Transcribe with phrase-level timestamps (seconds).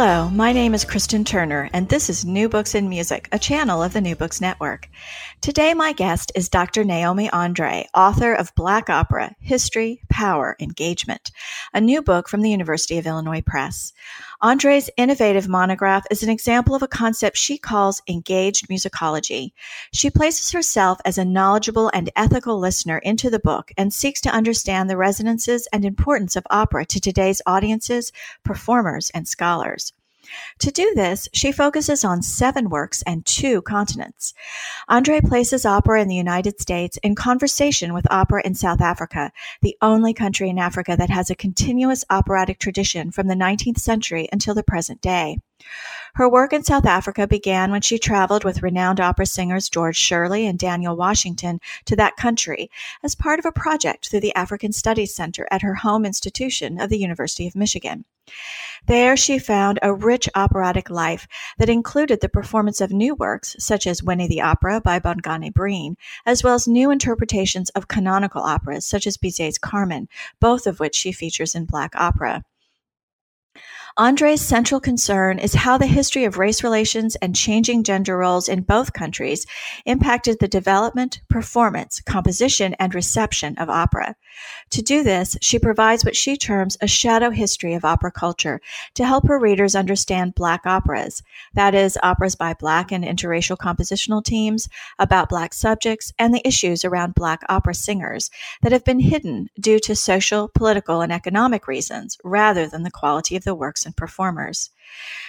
[0.00, 3.82] Hello, my name is Kristen Turner, and this is New Books in Music, a channel
[3.82, 4.88] of the New Books Network.
[5.40, 6.84] Today, my guest is Dr.
[6.84, 11.32] Naomi André, author of Black Opera History, Power, Engagement,
[11.74, 13.92] a new book from the University of Illinois Press.
[14.40, 19.50] André's innovative monograph is an example of a concept she calls engaged musicology.
[19.92, 24.30] She places herself as a knowledgeable and ethical listener into the book and seeks to
[24.30, 28.12] understand the resonances and importance of opera to today's audiences,
[28.44, 29.92] performers, and scholars.
[30.60, 34.34] To do this, she focuses on seven works and two continents.
[34.88, 39.32] André places opera in the United States in conversation with opera in South Africa,
[39.62, 44.28] the only country in Africa that has a continuous operatic tradition from the 19th century
[44.32, 45.38] until the present day.
[46.14, 50.46] Her work in South Africa began when she traveled with renowned opera singers George Shirley
[50.46, 52.70] and Daniel Washington to that country
[53.02, 56.90] as part of a project through the African Studies Center at her home institution of
[56.90, 58.04] the University of Michigan.
[58.86, 61.26] There she found a rich operatic life
[61.58, 65.96] that included the performance of new works such as Winnie the Opera by Bongani Breen,
[66.24, 70.08] as well as new interpretations of canonical operas such as Bizet's Carmen,
[70.40, 72.44] both of which she features in Black Opera.
[73.98, 78.60] André's central concern is how the history of race relations and changing gender roles in
[78.62, 79.44] both countries
[79.86, 84.14] impacted the development, performance, composition, and reception of opera.
[84.70, 88.60] To do this, she provides what she terms a shadow history of opera culture
[88.94, 91.20] to help her readers understand Black operas,
[91.54, 94.68] that is, operas by Black and interracial compositional teams,
[95.00, 98.30] about Black subjects, and the issues around Black opera singers
[98.62, 103.34] that have been hidden due to social, political, and economic reasons rather than the quality
[103.34, 104.70] of the works and performers.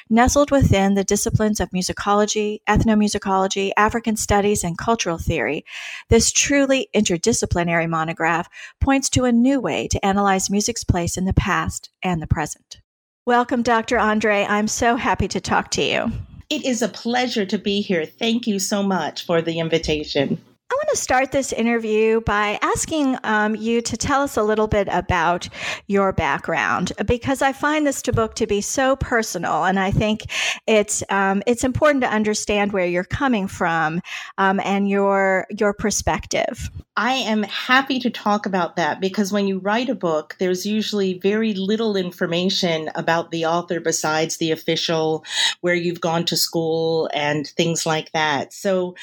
[0.09, 5.63] Nestled within the disciplines of musicology, ethnomusicology, African studies, and cultural theory,
[6.09, 8.49] this truly interdisciplinary monograph
[8.81, 12.81] points to a new way to analyze music's place in the past and the present.
[13.25, 13.97] Welcome, Dr.
[13.97, 14.45] André.
[14.49, 16.11] I'm so happy to talk to you.
[16.49, 18.05] It is a pleasure to be here.
[18.05, 20.41] Thank you so much for the invitation.
[20.71, 24.67] I want to start this interview by asking um, you to tell us a little
[24.67, 25.49] bit about
[25.87, 30.25] your background because I find this to book to be so personal, and I think
[30.67, 34.01] it's um, it's important to understand where you're coming from
[34.37, 36.69] um, and your your perspective.
[36.99, 41.17] I am happy to talk about that because when you write a book, there's usually
[41.17, 45.23] very little information about the author besides the official,
[45.61, 48.51] where you've gone to school and things like that.
[48.51, 48.95] So,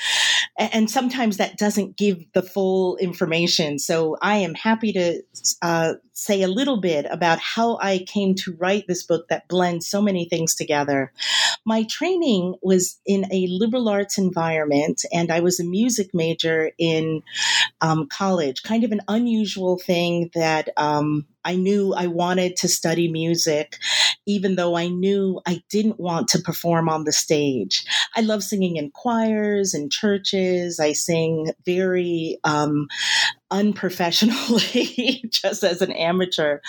[0.59, 3.78] and sometimes that doesn't give the full information.
[3.78, 5.22] So I am happy to
[5.62, 9.87] uh, say a little bit about how I came to write this book that blends
[9.87, 11.12] so many things together.
[11.66, 17.22] My training was in a liberal arts environment, and I was a music major in
[17.82, 23.12] um, college, kind of an unusual thing that um, I knew I wanted to study
[23.12, 23.77] music,
[24.25, 27.84] even though I knew I didn't want to perform on the stage.
[28.16, 30.81] I love singing in choirs and churches.
[30.81, 32.88] I sing very um,
[33.51, 36.61] unprofessionally, just as an amateur.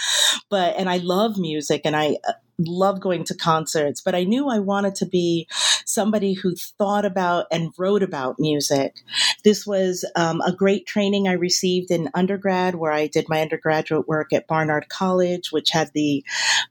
[0.49, 4.49] But, and I love music and I uh, love going to concerts, but I knew
[4.49, 5.47] I wanted to be
[5.85, 8.95] somebody who thought about and wrote about music.
[9.43, 14.07] This was um, a great training I received in undergrad, where I did my undergraduate
[14.07, 16.23] work at Barnard College, which had the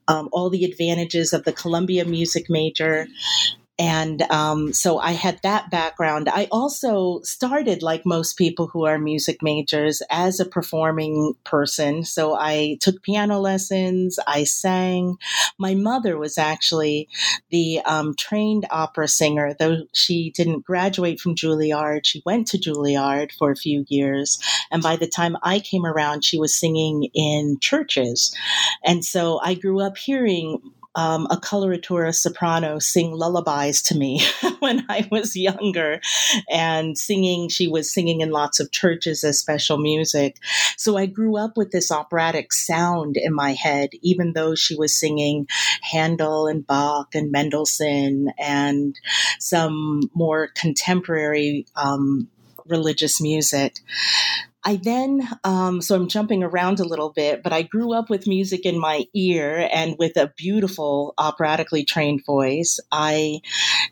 [0.09, 3.07] um, all the advantages of the Columbia music major.
[3.79, 6.31] And um, so I had that background.
[6.31, 12.05] I also started, like most people who are music majors, as a performing person.
[12.05, 15.19] So I took piano lessons, I sang.
[15.59, 17.09] My mother was actually
[17.51, 22.07] the um, trained opera singer, though she didn't graduate from Juilliard.
[22.07, 24.39] She went to Juilliard for a few years.
[24.71, 28.35] And by the time I came around, she was singing in churches.
[28.83, 30.63] And so I grew up hearing
[30.97, 34.23] um, a coloratura soprano sing lullabies to me
[34.61, 36.01] when I was younger
[36.51, 37.49] and singing.
[37.51, 40.39] She was singing in lots of churches as special music.
[40.77, 44.99] So I grew up with this operatic sound in my head, even though she was
[44.99, 45.47] singing
[45.83, 48.99] Handel and Bach and Mendelssohn and
[49.39, 52.29] some more contemporary um,
[52.67, 53.77] religious music.
[54.67, 58.27] I then, um, so I'm jumping around a little bit, but I grew up with
[58.27, 62.81] music in my ear and with a beautiful operatically trained voice.
[62.91, 63.43] I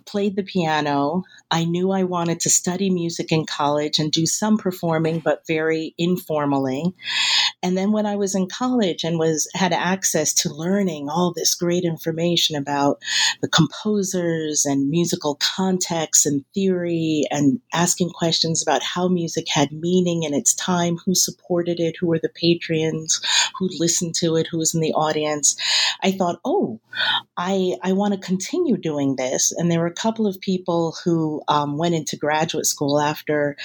[0.04, 1.22] played the piano.
[1.48, 5.94] I knew I wanted to study music in college and do some performing, but very
[5.96, 6.92] informally.
[7.64, 11.55] And then when I was in college and was had access to learning all this
[11.55, 13.00] great information about
[13.40, 20.25] the composers and musical context and theory and asking questions about how music had meaning
[20.25, 23.22] in its time, who supported it, who were the patrons,
[23.58, 25.56] who listened to it, who was in the audience,
[26.02, 26.81] I thought, oh,
[27.37, 29.52] I, I want to continue doing this.
[29.52, 33.56] And there were a couple of people who um, went into graduate school after,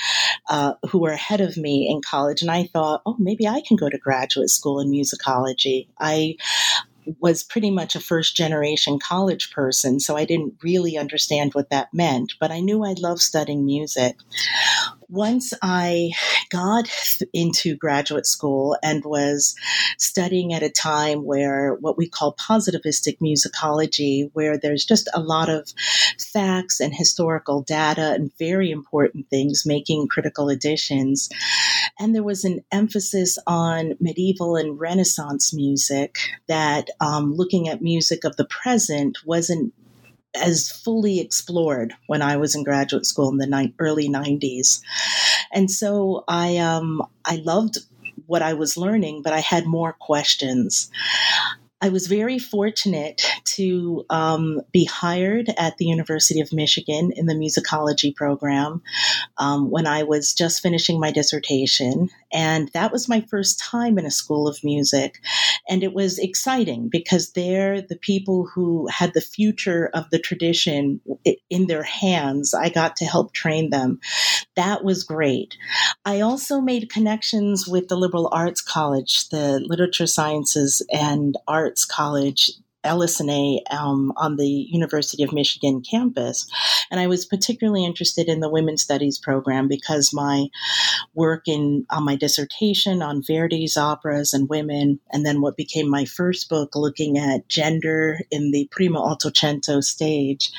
[0.50, 2.42] uh, who were ahead of me in college.
[2.42, 5.88] And I thought, oh, maybe I can go to graduate school in musicology.
[6.00, 6.36] I,
[7.20, 11.92] was pretty much a first generation college person, so I didn't really understand what that
[11.94, 14.16] meant, but I knew I loved studying music
[15.10, 16.12] once I
[16.50, 16.88] got
[17.34, 19.56] into graduate school and was
[19.98, 25.50] studying at a time where what we call positivistic musicology, where there's just a lot
[25.50, 25.74] of
[26.18, 31.30] facts and historical data and very important things making critical additions.
[32.00, 36.18] And there was an emphasis on medieval and Renaissance music
[36.48, 39.74] that um, looking at music of the present wasn't
[40.36, 44.82] as fully explored when I was in graduate school in the ni- early 90s.
[45.52, 47.80] And so I um I loved
[48.26, 50.92] what I was learning, but I had more questions.
[51.82, 57.34] I was very fortunate to um, be hired at the University of Michigan in the
[57.34, 58.82] musicology program
[59.38, 62.10] um, when I was just finishing my dissertation.
[62.32, 65.20] And that was my first time in a school of music.
[65.68, 71.02] And it was exciting because they're the people who had the future of the tradition
[71.50, 72.54] in their hands.
[72.54, 74.00] I got to help train them.
[74.56, 75.56] That was great.
[76.06, 82.52] I also made connections with the Liberal Arts College, the Literature Sciences and Arts College
[82.84, 86.48] LS&A um, on the University of Michigan campus.
[86.92, 90.48] And I was particularly interested in the Women's Studies program because my
[91.14, 96.06] work in on my dissertation on Verdi's operas and women, and then what became my
[96.06, 100.52] first book looking at gender in the primo ottocento stage,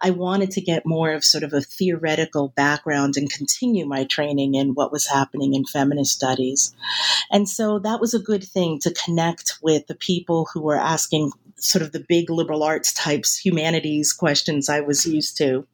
[0.00, 4.54] I wanted to get more of sort of a theoretical background and continue my training
[4.54, 6.74] in what was happening in feminist studies.
[7.30, 11.32] And so that was a good thing to connect with the people who were asking
[11.58, 15.66] sort of the big liberal arts types humanities questions I was used to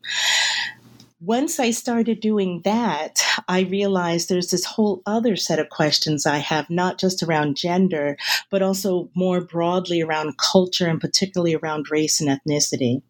[1.24, 6.38] once I started doing that, I realized there's this whole other set of questions I
[6.38, 8.18] have, not just around gender,
[8.50, 13.02] but also more broadly around culture and particularly around race and ethnicity.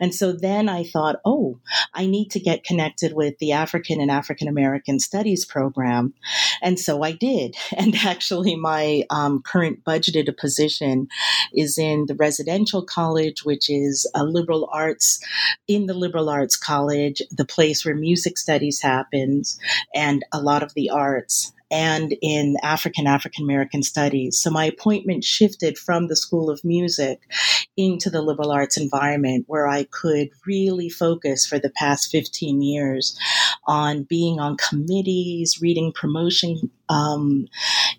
[0.00, 1.60] And so then I thought, oh,
[1.94, 6.14] I need to get connected with the African and African American Studies program.
[6.62, 7.56] And so I did.
[7.80, 11.08] And actually, my um, current budgeted position
[11.54, 15.18] is in the residential college, which is a liberal arts,
[15.66, 19.60] in the liberal arts college, the place where music studies happens
[19.94, 24.38] and a lot of the arts and in African African American studies.
[24.38, 27.20] So my appointment shifted from the School of Music
[27.76, 33.14] into the liberal arts environment where I could really focus for the past 15 years
[33.66, 37.46] on being on committees, reading promotion um,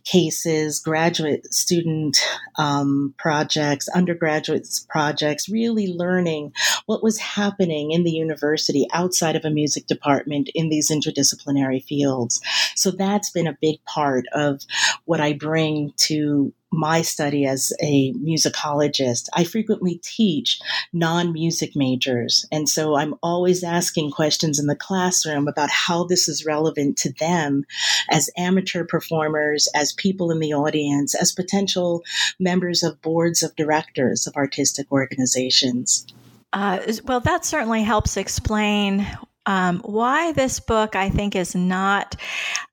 [0.03, 2.17] cases, graduate student
[2.57, 6.53] um, projects, undergraduate projects, really learning
[6.85, 12.41] what was happening in the university outside of a music department in these interdisciplinary fields.
[12.75, 14.61] So that's been a big part of
[15.05, 20.59] what I bring to my study as a musicologist, I frequently teach
[20.94, 22.45] non music majors.
[22.51, 27.12] And so I'm always asking questions in the classroom about how this is relevant to
[27.13, 27.65] them
[28.09, 32.03] as amateur performers, as people in the audience, as potential
[32.39, 36.05] members of boards of directors of artistic organizations.
[36.53, 39.07] Uh, well, that certainly helps explain
[39.45, 42.15] um, why this book, I think, is not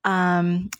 [0.04, 0.70] um,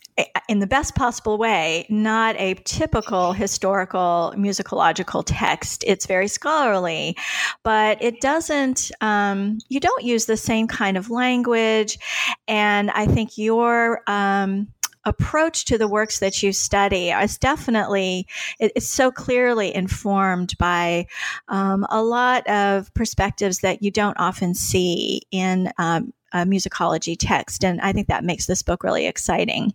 [0.49, 5.85] in the best possible way, not a typical historical musicological text.
[5.87, 7.17] It's very scholarly,
[7.63, 11.99] but it doesn't, um, you don't use the same kind of language.
[12.47, 14.69] And I think your, um,
[15.05, 18.27] approach to the works that you study is definitely
[18.59, 21.07] it's so clearly informed by
[21.49, 27.65] um, a lot of perspectives that you don't often see in um, a musicology text.
[27.65, 29.75] And I think that makes this book really exciting.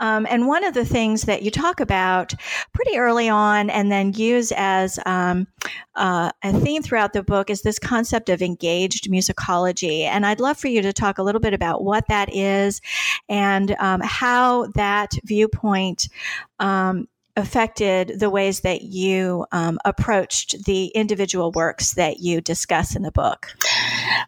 [0.00, 2.32] Um, and one of the things that you talk about
[2.72, 5.48] pretty early on and then use as um,
[5.96, 10.02] uh, a theme throughout the book is this concept of engaged musicology.
[10.02, 12.80] And I'd love for you to talk a little bit about what that is
[13.28, 16.08] and um, how that viewpoint
[16.60, 17.08] um,
[17.38, 23.12] affected the ways that you um, approached the individual works that you discuss in the
[23.12, 23.54] book.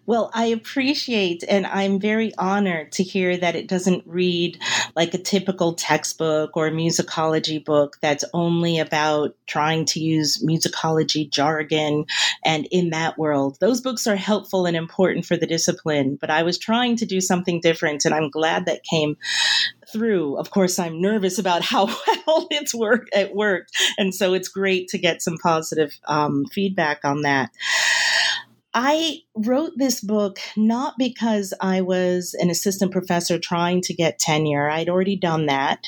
[0.06, 4.58] Well, I appreciate and I'm very honored to hear that it doesn't read
[4.96, 12.06] like a typical textbook or musicology book that's only about trying to use musicology jargon
[12.44, 13.58] and in that world.
[13.60, 17.20] Those books are helpful and important for the discipline, but I was trying to do
[17.20, 19.16] something different and I'm glad that came
[19.92, 20.36] through.
[20.36, 21.86] Of course, I'm nervous about how
[22.26, 27.04] well it's work it worked, and so it's great to get some positive um, feedback
[27.04, 27.50] on that.
[28.72, 34.70] I wrote this book not because I was an assistant professor trying to get tenure.
[34.70, 35.84] I'd already done that.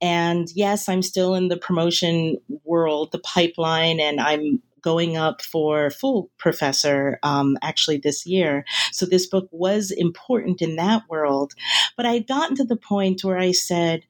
[0.00, 5.90] And yes, I'm still in the promotion world, the pipeline, and I'm going up for
[5.90, 8.64] full professor um, actually this year.
[8.92, 11.52] So this book was important in that world.
[11.96, 14.02] But I had gotten to the point where I said,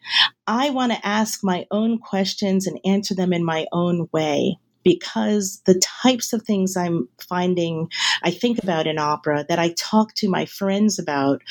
[0.47, 5.63] I want to ask my own questions and answer them in my own way because
[5.67, 7.89] the types of things I'm finding,
[8.23, 11.43] I think about in opera that I talk to my friends about,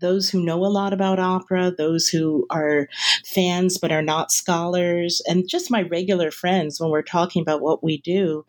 [0.00, 2.88] those who know a lot about opera, those who are
[3.24, 7.82] fans but are not scholars, and just my regular friends when we're talking about what
[7.82, 8.44] we do,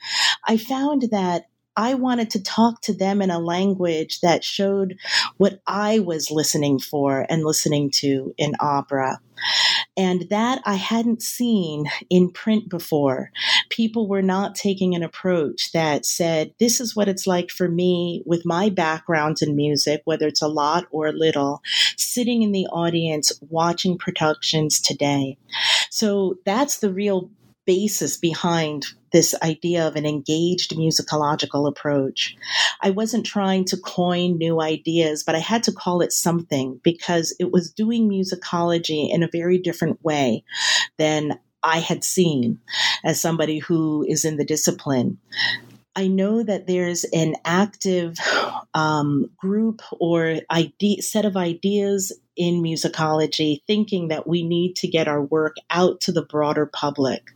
[0.48, 1.46] I found that
[1.78, 4.98] I wanted to talk to them in a language that showed
[5.38, 9.22] what I was listening for and listening to in opera.
[9.96, 13.32] And that I hadn't seen in print before.
[13.70, 18.24] People were not taking an approach that said, this is what it's like for me
[18.26, 21.62] with my background in music, whether it's a lot or a little,
[21.98, 25.38] sitting in the audience watching productions today.
[25.92, 27.30] So that's the real
[27.68, 32.36] basis behind this idea of an engaged musicological approach.
[32.82, 37.36] I wasn't trying to coin new ideas, but I had to call it something because
[37.40, 40.44] it was doing musicology in a very different way
[40.98, 42.60] than I had seen
[43.04, 45.20] as somebody who is in the discipline.
[45.96, 48.18] I know that there's an active
[48.74, 50.42] um, group or
[51.02, 56.12] set of ideas in musicology thinking that we need to get our work out to
[56.12, 57.32] the broader public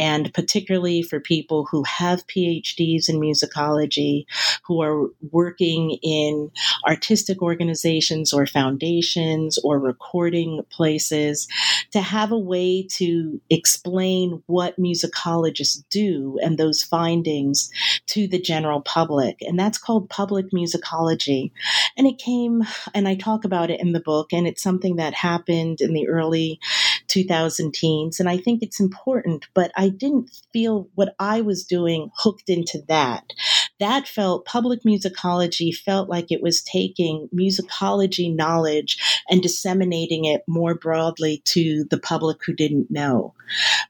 [0.00, 4.24] and particularly for people who have PhDs in musicology,
[4.64, 6.50] who are working in
[6.88, 11.46] artistic organizations or foundations or recording places,
[11.92, 17.70] to have a way to explain what musicologists do and those findings
[18.06, 19.36] to the general public.
[19.42, 21.52] And that's called public musicology.
[21.98, 22.62] And it came,
[22.94, 26.08] and I talk about it in the book, and it's something that happened in the
[26.08, 26.60] early
[27.08, 28.20] 2000 teens.
[28.20, 32.82] And I think it's important, but I didn't feel what I was doing hooked into
[32.88, 33.32] that.
[33.80, 40.74] That felt public musicology felt like it was taking musicology knowledge and disseminating it more
[40.74, 43.34] broadly to the public who didn't know.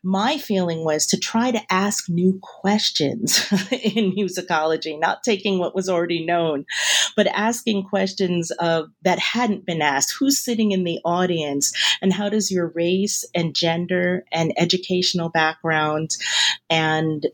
[0.02, 5.88] My feeling was to try to ask new questions in musicology, not taking what was
[5.88, 6.64] already known,
[7.16, 10.14] but asking questions of, that hadn't been asked.
[10.18, 16.16] Who's sitting in the audience and how does your race and gender and educational background
[16.70, 17.26] and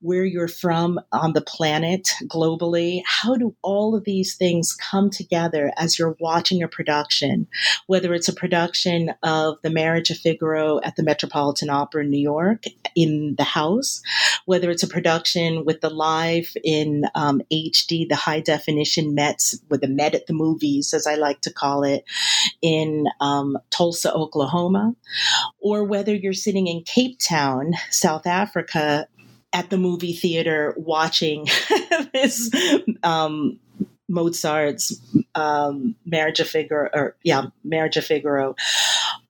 [0.00, 5.72] where you're from on the planet globally, how do all of these things come together
[5.76, 7.46] as you're watching a production,
[7.86, 12.20] whether it's a production of The Marriage of Figaro at the Metropolitan Opera in New
[12.20, 14.02] York in the house,
[14.46, 19.80] whether it's a production with the live in um, HD, the high definition Mets with
[19.80, 22.04] the Met at the movies, as I like to call it,
[22.62, 24.94] in um, Tulsa, Oklahoma,
[25.60, 29.06] or whether you're sitting in Cape Town, South Africa,
[29.54, 31.46] at the movie theater watching
[32.12, 32.50] this
[33.02, 33.58] um,
[34.08, 35.00] Mozart's
[35.34, 38.56] um, Marriage of Figaro, or yeah, Marriage of Figaro,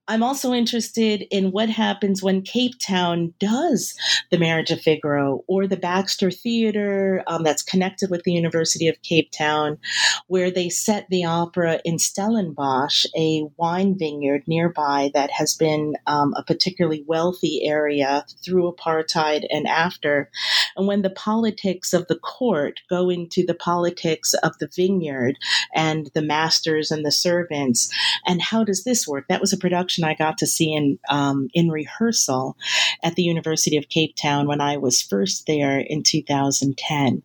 [0.06, 3.94] I'm also interested in what happens when Cape Town does
[4.30, 9.00] the Marriage of Figaro or the Baxter Theater um, that's connected with the University of
[9.02, 9.78] Cape Town,
[10.26, 16.34] where they set the opera in Stellenbosch, a wine vineyard nearby that has been um,
[16.36, 20.30] a particularly wealthy area through apartheid and after.
[20.76, 25.36] And when the politics of the court go into the politics of the vineyard
[25.74, 27.92] and the masters and the servants,
[28.26, 29.26] and how does this work?
[29.28, 32.56] That was a production I got to see in um, in rehearsal
[33.02, 37.22] at the University of Cape Town when I was first there in 2010.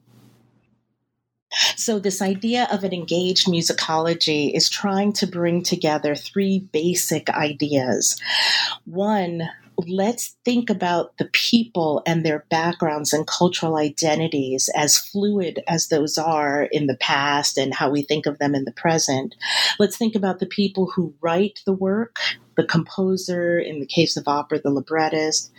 [1.75, 8.19] So, this idea of an engaged musicology is trying to bring together three basic ideas.
[8.85, 9.49] One,
[9.87, 16.17] let's think about the people and their backgrounds and cultural identities as fluid as those
[16.17, 19.35] are in the past and how we think of them in the present.
[19.79, 22.19] Let's think about the people who write the work,
[22.59, 25.49] the composer, in the case of opera, the librettist.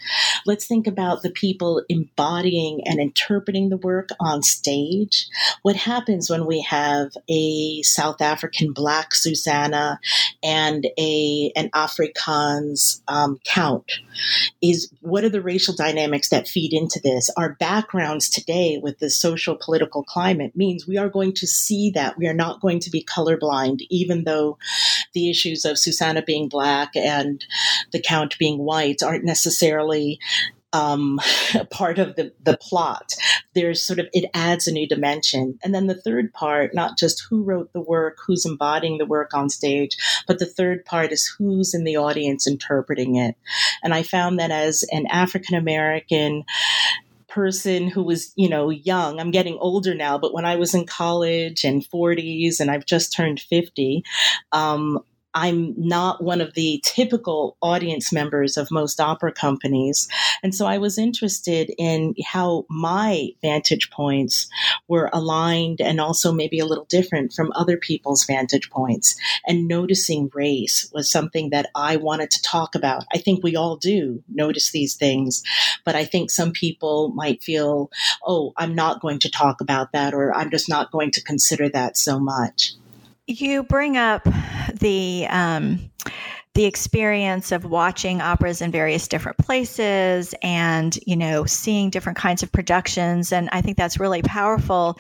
[0.45, 5.27] Let's think about the people embodying and interpreting the work on stage.
[5.63, 9.99] What happens when we have a South African black Susanna
[10.43, 13.91] and a an Afrikaans um, count?
[14.61, 17.31] Is what are the racial dynamics that feed into this?
[17.39, 22.19] Our backgrounds today with the social political climate means we are going to see that
[22.19, 24.59] we are not going to be colorblind, even though
[25.15, 27.45] the issues of Susanna being black and
[27.93, 30.19] the count being white aren't necessarily
[30.73, 31.19] um,
[31.71, 33.15] part of the, the plot.
[33.55, 35.59] There's sort of, it adds a new dimension.
[35.63, 39.35] And then the third part, not just who wrote the work, who's embodying the work
[39.35, 43.37] on stage, but the third part is who's in the audience interpreting it.
[43.83, 46.45] And I found that as an African American,
[47.29, 49.21] person who was, you know, young.
[49.21, 53.15] I'm getting older now, but when I was in college and 40s and I've just
[53.15, 54.03] turned 50,
[54.51, 54.99] um,
[55.35, 60.09] I'm not one of the typical audience members of most opera companies.
[60.43, 64.49] And so I was interested in how my vantage points
[64.89, 69.15] were aligned and also maybe a little different from other people's vantage points.
[69.47, 73.05] And noticing race was something that I wanted to talk about.
[73.13, 75.43] I think we all do notice these things,
[75.85, 77.91] but I think some people might feel,
[78.27, 81.69] oh, I'm not going to talk about that, or I'm just not going to consider
[81.69, 82.73] that so much.
[83.31, 84.27] You bring up
[84.75, 85.91] the um,
[86.55, 92.43] the experience of watching operas in various different places and you know seeing different kinds
[92.43, 94.99] of productions and i think that's really powerful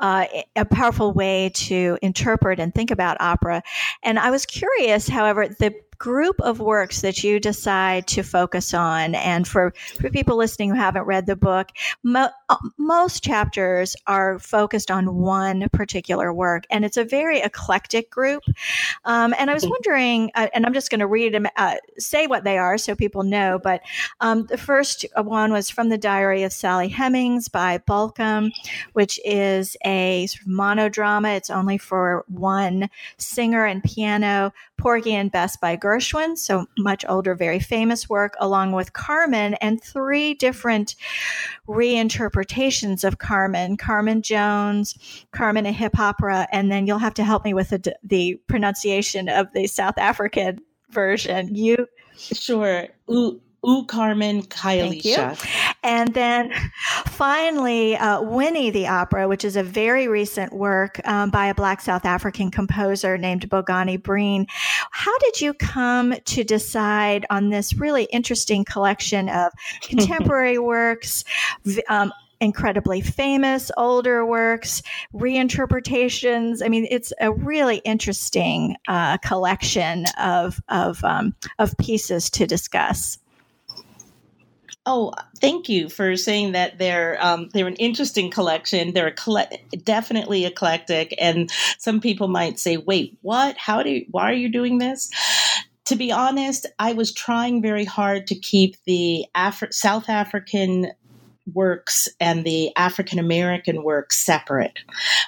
[0.00, 3.62] uh, a powerful way to interpret and think about opera.
[4.02, 9.14] And i was curious however the group of works that you decide to focus on.
[9.14, 11.70] And for, for people listening who haven't read the book,
[12.02, 18.10] mo- uh, most chapters are focused on one particular work, and it's a very eclectic
[18.10, 18.42] group.
[19.04, 19.70] Um, and I was mm-hmm.
[19.70, 22.94] wondering, uh, and I'm just going to read them, uh, say what they are so
[22.94, 23.58] people know.
[23.62, 23.82] But
[24.20, 28.52] um, the first one was from the Diary of Sally Hemings by Bolcom,
[28.92, 31.36] which is a sort of monodrama.
[31.36, 34.52] It's only for one singer and piano.
[34.78, 39.82] Porgy and Bess by Gershwin, so much older, very famous work, along with Carmen, and
[39.82, 40.94] three different
[41.66, 47.44] reinterpretations of Carmen Carmen Jones, Carmen a Hip Hopera, and then you'll have to help
[47.44, 51.54] me with the, the pronunciation of the South African version.
[51.54, 51.86] You
[52.18, 52.88] Sure.
[53.66, 55.44] Ooh, Carmen Khayelitsha.
[55.82, 56.52] And then
[57.06, 61.80] finally, uh, Winnie the Opera, which is a very recent work um, by a Black
[61.80, 64.46] South African composer named Bongani Breen.
[64.90, 69.52] How did you come to decide on this really interesting collection of
[69.82, 71.24] contemporary works?
[71.88, 76.62] Um, incredibly famous older works, reinterpretations.
[76.64, 83.18] I mean, it's a really interesting uh, collection of of um, of pieces to discuss.
[84.90, 88.94] Oh, thank you for saying that they're um, they're an interesting collection.
[88.94, 89.14] They're
[89.84, 93.58] definitely eclectic, and some people might say, "Wait, what?
[93.58, 93.90] How do?
[93.90, 95.10] You, why are you doing this?"
[95.84, 100.90] To be honest, I was trying very hard to keep the Afri- South African
[101.52, 104.78] works and the African American works separate.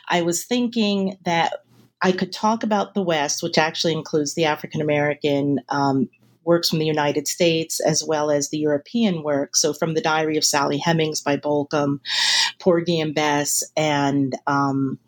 [0.09, 1.53] I was thinking that
[2.01, 6.09] I could talk about the West, which actually includes the African American um,
[6.51, 9.55] works from the United States as well as the European work.
[9.55, 12.01] So from the Diary of Sally Hemings by Bolcom,
[12.59, 14.99] Porgy and Bess, and um,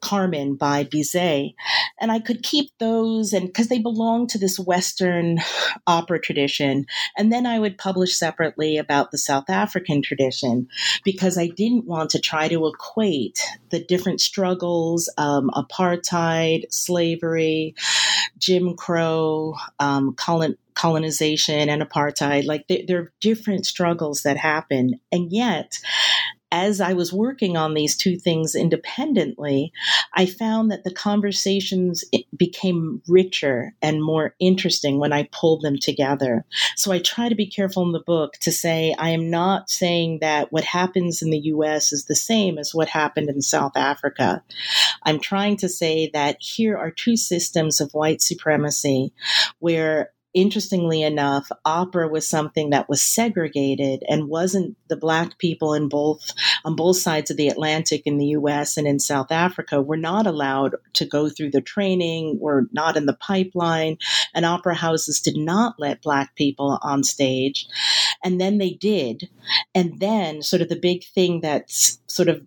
[0.00, 1.54] Carmen by Bizet.
[2.00, 5.38] And I could keep those and because they belong to this Western
[5.86, 6.86] opera tradition.
[7.16, 10.68] And then I would publish separately about the South African tradition
[11.04, 17.74] because I didn't want to try to equate the different struggles, um, apartheid, slavery,
[18.38, 22.44] Jim Crow, um, colon, colonization and apartheid.
[22.44, 25.00] Like there are different struggles that happen.
[25.10, 25.78] And yet,
[26.52, 29.72] as I was working on these two things independently,
[30.14, 32.04] I found that the conversations
[32.36, 36.44] became richer and more interesting when I pulled them together.
[36.76, 40.18] So I try to be careful in the book to say I am not saying
[40.20, 44.42] that what happens in the US is the same as what happened in South Africa.
[45.02, 49.12] I'm trying to say that here are two systems of white supremacy
[49.58, 55.88] where interestingly enough, opera was something that was segregated and wasn't the black people in
[55.88, 56.30] both
[56.64, 60.26] on both sides of the Atlantic in the US and in South Africa were not
[60.26, 63.96] allowed to go through the training, were not in the pipeline,
[64.34, 67.66] and opera houses did not let black people on stage.
[68.24, 69.28] And then they did.
[69.74, 72.42] And then, sort of, the big thing that's sort of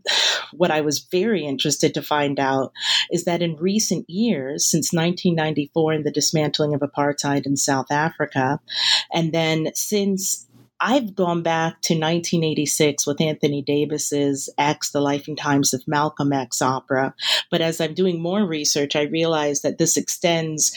[0.54, 2.72] what I was very interested to find out
[3.12, 8.60] is that in recent years, since 1994 and the dismantling of apartheid in South Africa,
[9.14, 10.48] and then since
[10.82, 16.32] I've gone back to 1986 with Anthony Davis's X, The Life and Times of Malcolm
[16.32, 17.14] X opera.
[17.52, 20.76] But as I'm doing more research, I realize that this extends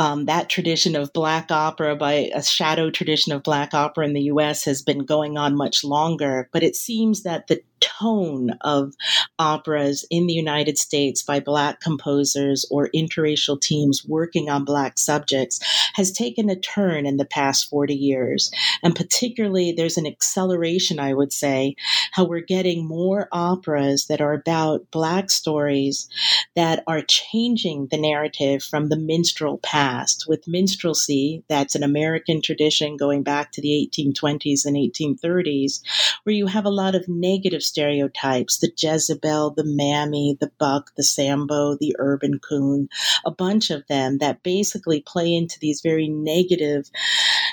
[0.00, 4.22] um, that tradition of black opera by a shadow tradition of black opera in the
[4.22, 6.48] US has been going on much longer.
[6.52, 8.94] But it seems that the tone of
[9.38, 15.60] operas in the United States by Black composers or interracial teams working on Black subjects
[15.94, 18.50] has taken a turn in the past 40 years.
[18.82, 21.76] And particularly, there's an acceleration, I would say,
[22.12, 26.08] how we're getting more operas that are about Black stories
[26.56, 30.26] that are changing the narrative from the minstrel past.
[30.28, 35.80] With minstrelsy, that's an American tradition going back to the 1820s and 1830s,
[36.24, 41.02] where you have a lot of negative stereotypes the Jezebel, the Mammy, the Buck, the
[41.02, 42.88] Sambo, the Urban Coon,
[43.24, 46.90] a bunch of them that basically play into these very negative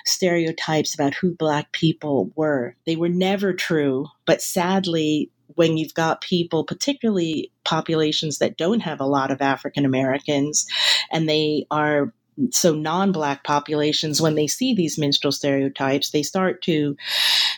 [0.05, 2.75] stereotypes about who Black people were.
[2.85, 8.99] They were never true, but sadly, when you've got people, particularly populations that don't have
[8.99, 10.67] a lot of African Americans,
[11.11, 12.13] and they are
[12.51, 16.95] so non-black populations when they see these minstrel stereotypes they start to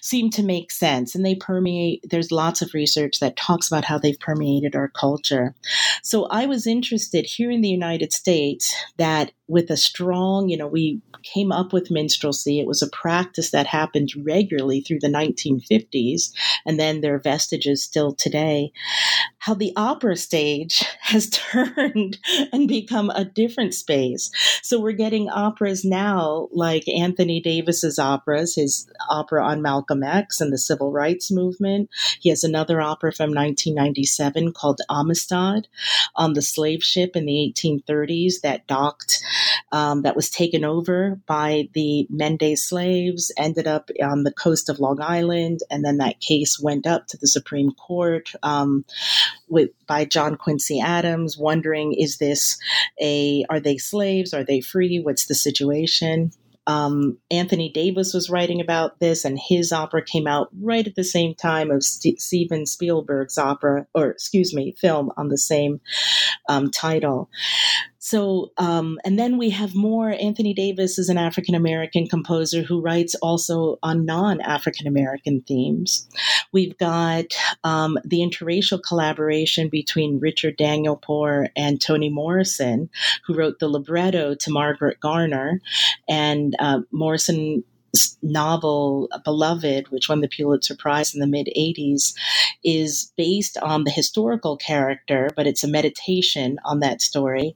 [0.02, 3.98] seem to make sense and they permeate there's lots of research that talks about how
[3.98, 5.56] they've permeated our culture
[6.04, 10.68] so i was interested here in the united states that with a strong, you know,
[10.68, 12.62] we came up with minstrelsy.
[12.62, 16.32] It was a practice that happened regularly through the 1950s,
[16.66, 18.72] and then there are vestiges still today.
[19.40, 22.18] How the opera stage has turned
[22.52, 24.32] and become a different space.
[24.62, 30.54] So we're getting operas now like Anthony Davis's operas, his opera on Malcolm X and
[30.54, 31.90] the civil rights movement.
[32.20, 35.68] He has another opera from 1997 called Amistad
[36.16, 39.24] on the slave ship in the 1830s that docked
[39.72, 44.80] um, that was taken over by the Mende slaves, ended up on the coast of
[44.80, 48.86] Long Island, and then that case went up to the Supreme Court um,
[49.48, 52.58] with by John Quincy Adams, wondering is this
[53.02, 54.34] a are they slaves?
[54.34, 55.00] Are they free?
[55.00, 56.32] What's the situation?
[56.68, 61.04] Um, Anthony Davis was writing about this, and his opera came out right at the
[61.04, 65.82] same time of St- Steven Spielberg's opera, or excuse me, film on the same
[66.48, 67.28] um, title.
[68.00, 70.10] So, um, and then we have more.
[70.10, 76.08] Anthony Davis is an African American composer who writes also on non African American themes.
[76.54, 77.26] We've got
[77.66, 82.90] um, the interracial collaboration between Richard Danielpour and Toni Morrison,
[83.28, 85.62] who wrote the libretto to Margaret Garner.
[86.08, 87.64] And uh, Morrison
[88.22, 92.14] novel Beloved, which won the Pulitzer Prize in the mid 80s,
[92.64, 97.56] is based on the historical character, but it's a meditation on that story.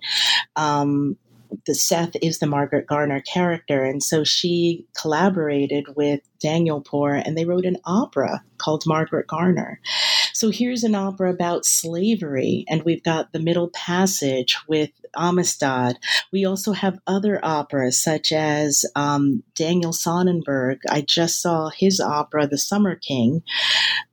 [0.55, 1.17] Um,
[1.65, 3.83] the Sethe is the Margaret Garner character.
[3.83, 9.79] And so she collaborated with Danielpour and they wrote an opera called Margaret Garner.
[10.33, 15.97] So here's an opera about slavery, and we've got the Middle Passage with Amistad.
[16.31, 20.79] We also have other operas such as um, Daniel Sonnenberg.
[20.89, 23.43] I just saw his opera, The Summer King,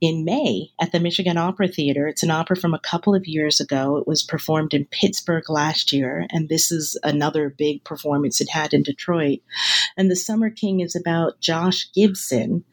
[0.01, 2.07] in May at the Michigan Opera Theater.
[2.07, 3.97] It's an opera from a couple of years ago.
[3.97, 8.73] It was performed in Pittsburgh last year, and this is another big performance it had
[8.73, 9.41] in Detroit.
[9.97, 12.65] And The Summer King is about Josh Gibson,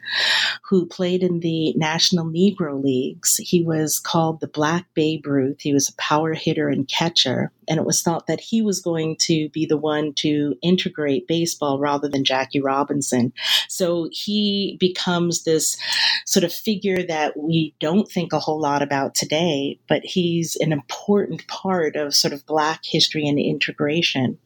[0.69, 3.37] who played in the National Negro Leagues.
[3.37, 5.61] He was called the Black Babe Ruth.
[5.61, 7.51] He was a power hitter and catcher.
[7.67, 11.77] And it was thought that he was going to be the one to integrate baseball
[11.77, 13.31] rather than Jackie Robinson.
[13.67, 15.77] So he becomes this
[16.25, 20.71] sort of figure that we don't think a whole lot about today, but he's an
[20.71, 24.39] important part of sort of Black history and integration.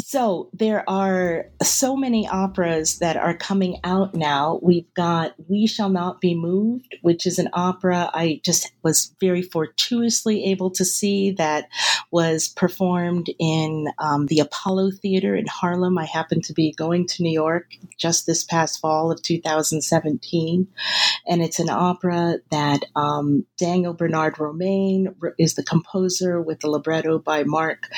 [0.00, 4.58] So there are so many operas that are coming out now.
[4.62, 9.42] We've got We Shall Not Be Moved, which is an opera I just was very
[9.42, 11.68] fortuitously able to see that
[12.10, 15.98] was performed in um, the Apollo Theater in Harlem.
[15.98, 20.66] I happened to be going to New York just this past fall of 2017.
[21.26, 27.18] And it's an opera that um, Daniel Bernard Roumain is the composer with the libretto
[27.18, 27.88] by Marc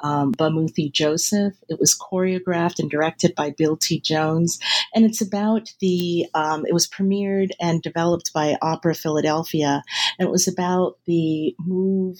[0.00, 1.45] um, Bamuthi Joseph.
[1.68, 4.00] It was choreographed and directed by Bill T.
[4.00, 4.58] Jones.
[4.94, 9.82] And it's about the, um, it was premiered and developed by Opera Philadelphia.
[10.18, 12.18] And it was about the move,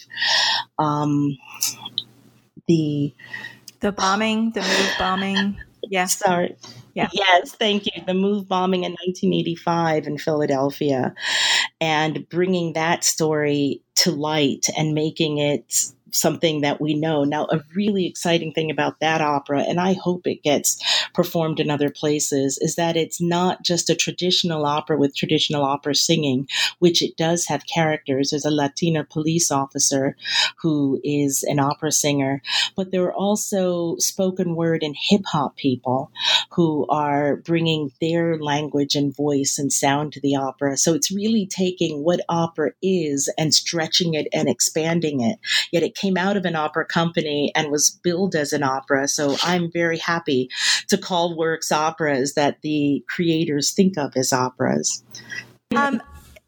[0.79, 1.37] um,
[2.67, 3.15] the.
[3.81, 5.57] The bombing, the move bombing.
[5.89, 6.17] Yes.
[6.17, 6.57] Sorry
[6.95, 7.09] Yeah.
[7.12, 8.03] Yes, thank you.
[8.07, 11.15] The move bombing in 1985 in Philadelphia
[11.81, 17.25] and bringing that story to light and making it something that we know.
[17.25, 20.81] Now, a really exciting thing about that opera, and I hope it gets
[21.12, 25.95] performed in other places, is that it's not just a traditional opera with traditional opera
[25.95, 28.31] singing, which it does have characters.
[28.31, 30.16] There's a Latina police officer
[30.61, 32.42] who is an opera singer,
[32.77, 36.11] but there are also spoken word and hip hop people
[36.53, 40.77] who are bringing their language and voice and sound to the opera.
[40.77, 45.38] So it's really taking what opera is and stretching it and expanding it.
[45.73, 49.09] Yet it came out of an opera company and was billed as an opera.
[49.09, 50.48] So I'm very happy
[50.88, 55.02] to call works operas that the creators think of as operas.
[55.74, 56.00] Um,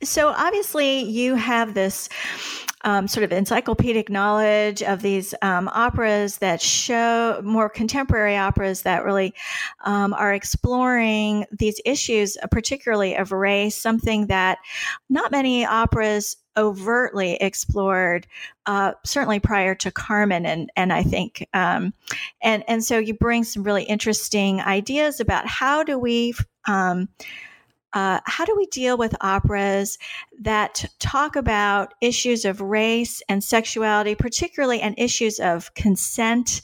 [0.03, 2.09] so obviously, you have this.
[2.85, 9.05] Um, sort of encyclopedic knowledge of these um, operas that show more contemporary operas that
[9.05, 9.35] really
[9.85, 14.59] um, are exploring these issues, particularly of race, something that
[15.11, 18.27] not many operas overtly explored,
[18.67, 21.95] uh, certainly prior to Carmen, and and I think, um,
[22.43, 26.35] and and so you bring some really interesting ideas about how do we.
[26.67, 27.09] Um,
[27.95, 29.97] uh, how do we deal with operas
[30.41, 36.63] that talk about issues of race and sexuality, particularly and issues of consent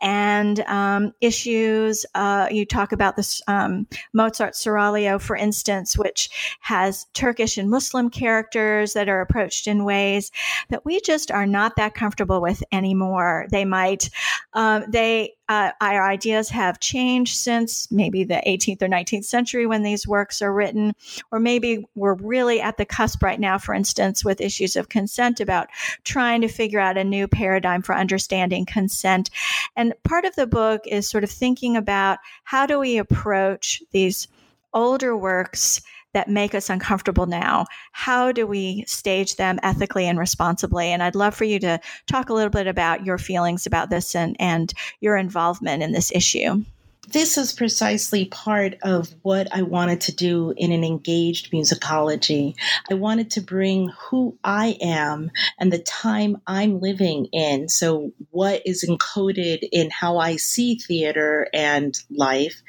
[0.00, 2.06] and um, issues?
[2.14, 8.10] Uh, you talk about this um, Mozart Seraglio, for instance, which has Turkish and Muslim
[8.10, 10.30] characters that are approached in ways
[10.68, 13.46] that we just are not that comfortable with anymore.
[13.50, 14.10] They might,
[14.54, 19.82] um, they uh, our ideas have changed since maybe the 18th or 19th century when
[19.82, 20.94] these works are written,
[21.32, 25.40] or maybe we're really at the cusp right now, for instance, with issues of consent
[25.40, 25.68] about
[26.04, 29.30] trying to figure out a new paradigm for understanding consent.
[29.76, 34.28] And part of the book is sort of thinking about how do we approach these
[34.72, 35.80] older works
[36.12, 37.66] that make us uncomfortable now.
[37.92, 40.88] How do we stage them ethically and responsibly?
[40.88, 44.16] And I'd love for you to talk a little bit about your feelings about this
[44.16, 46.64] and, and your involvement in this issue
[47.08, 52.54] this is precisely part of what I wanted to do in an engaged musicology.
[52.90, 57.68] I wanted to bring who I am and the time I'm living in.
[57.68, 62.62] So, what is encoded in how I see theater and life,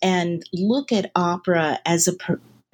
[0.00, 2.14] and look at opera as a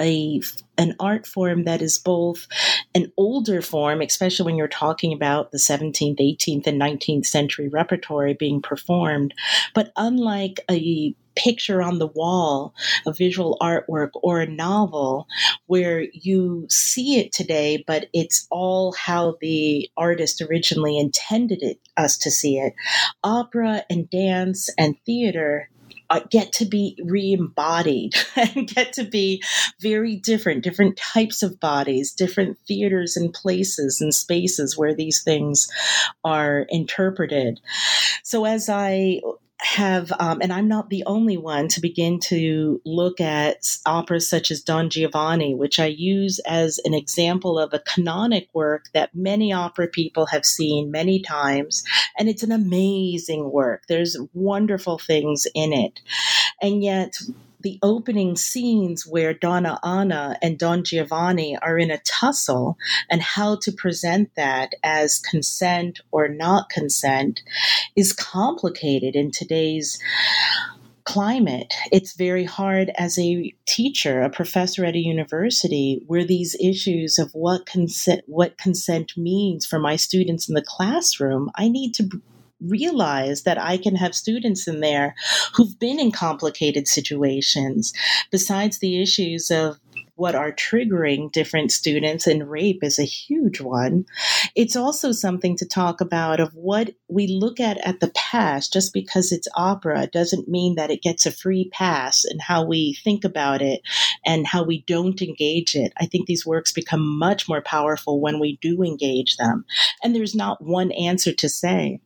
[0.01, 0.41] a
[0.77, 2.47] an art form that is both
[2.95, 8.35] an older form, especially when you're talking about the 17th, 18th, and 19th century repertory
[8.35, 9.35] being performed,
[9.75, 12.75] but unlike a picture on the wall,
[13.07, 15.27] a visual artwork, or a novel
[15.67, 22.19] where you see it today, but it's all how the artist originally intended it us
[22.19, 22.75] to see it.
[23.23, 25.71] Opera and dance and theater
[26.11, 29.43] uh, get to be re-embodied and get to be
[29.81, 35.69] very different different types of bodies different theaters and places and spaces where these things
[36.25, 37.61] are interpreted.
[38.23, 39.21] So as i
[39.61, 44.51] have, um, and I'm not the only one to begin to look at operas such
[44.51, 49.53] as Don Giovanni, which I use as an example of a canonic work that many
[49.53, 51.83] opera people have seen many times.
[52.19, 53.85] And it's an amazing work.
[53.89, 56.01] There's wonderful things in it.
[56.63, 57.15] And yet,
[57.61, 62.77] the opening scenes where Donna Anna and Don Giovanni are in a tussle
[63.11, 67.43] and how to present that as consent or not consent
[67.97, 69.99] is complicated in today's
[71.05, 71.73] climate.
[71.91, 77.31] It's very hard as a teacher, a professor at a university, where these issues of
[77.33, 82.11] what consent what consent means for my students in the classroom, I need to
[82.61, 85.15] realize that I can have students in there
[85.55, 87.93] who've been in complicated situations,
[88.31, 89.79] besides the issues of
[90.19, 94.05] what are triggering different students, and rape is a huge one.
[94.57, 98.73] It's also something to talk about of what we look at at the past.
[98.73, 102.99] Just because it's opera doesn't mean that it gets a free pass, and how we
[103.05, 103.81] think about it
[104.27, 105.93] and how we don't engage it.
[106.01, 109.65] I think these works become much more powerful when we do engage them.
[110.03, 112.01] And there's not one answer to say.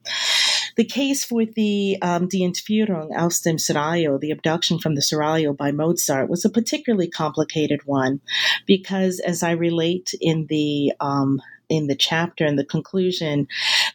[0.77, 5.57] The case with the um, Die Entführung aus dem Seraglio, the abduction from the Seraglio
[5.57, 8.21] by Mozart, was a particularly complicated one
[8.67, 13.49] because, as I relate in the um, in the chapter and the conclusion,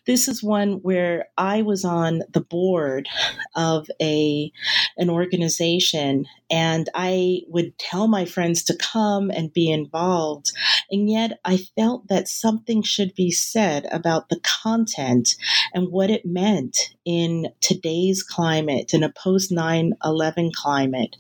[0.06, 3.08] this is one where I was on the board
[3.56, 4.52] of a
[4.98, 10.52] an organization and I would tell my friends to come and be involved.
[10.90, 15.36] And yet I felt that something should be said about the content
[15.74, 21.16] and what it meant in today's climate, in a post 9 11 climate.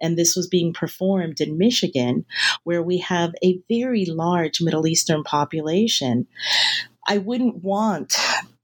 [0.00, 2.24] And this was being performed in Michigan,
[2.64, 6.26] where we have a very large Middle Eastern population.
[7.06, 8.16] I wouldn't want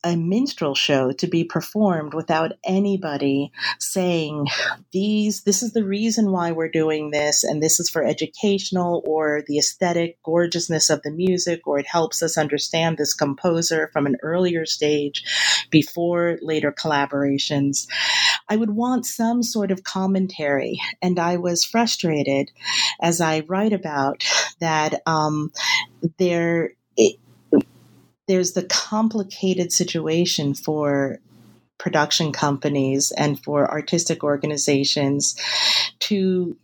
[0.05, 4.47] a minstrel show to be performed without anybody saying
[4.93, 9.43] these this is the reason why we're doing this and this is for educational or
[9.49, 14.17] the aesthetic gorgeousness of the music or it helps us understand this composer from an
[14.23, 15.25] earlier stage
[15.71, 17.89] before later collaborations.
[18.49, 22.51] I would want some sort of commentary and i was frustrated
[23.01, 24.25] as i write about
[24.61, 25.53] that um,
[26.19, 27.17] there it,
[28.29, 31.21] there's the complicated situation for
[31.79, 35.37] production companies and for artistic organizations
[36.01, 36.57] to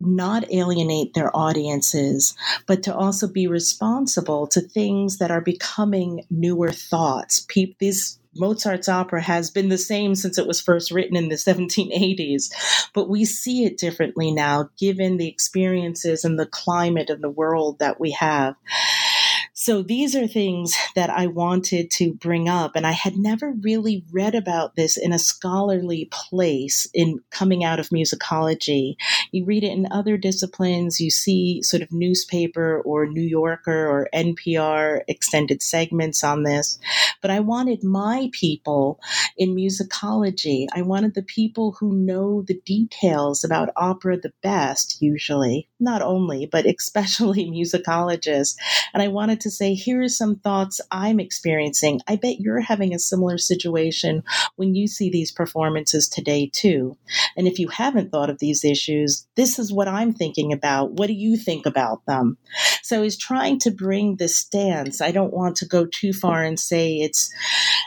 [0.00, 6.70] not alienate their audiences, but to also be responsible to things that are becoming newer
[6.70, 7.40] thoughts.
[7.48, 7.74] Pe-
[8.36, 13.08] Mozart's opera has been the same since it was first written in the 1780s, but
[13.08, 18.00] we see it differently now given the experiences and the climate of the world that
[18.00, 18.54] we have.
[19.68, 22.74] So these are things that I wanted to bring up.
[22.74, 27.78] And I had never really read about this in a scholarly place in coming out
[27.78, 28.96] of musicology.
[29.30, 34.08] You read it in other disciplines, you see sort of newspaper or New Yorker or
[34.14, 36.78] NPR extended segments on this.
[37.20, 38.98] But I wanted my people
[39.36, 40.66] in musicology.
[40.74, 46.46] I wanted the people who know the details about opera the best, usually, not only,
[46.46, 48.56] but especially musicologists.
[48.92, 52.00] And I wanted to say, here are some thoughts I'm experiencing.
[52.06, 54.22] I bet you're having a similar situation
[54.56, 56.96] when you see these performances today, too.
[57.36, 60.92] And if you haven't thought of these issues, this is what I'm thinking about.
[60.92, 62.38] What do you think about them?
[62.88, 65.02] So he's trying to bring this stance.
[65.02, 67.30] I don't want to go too far and say it's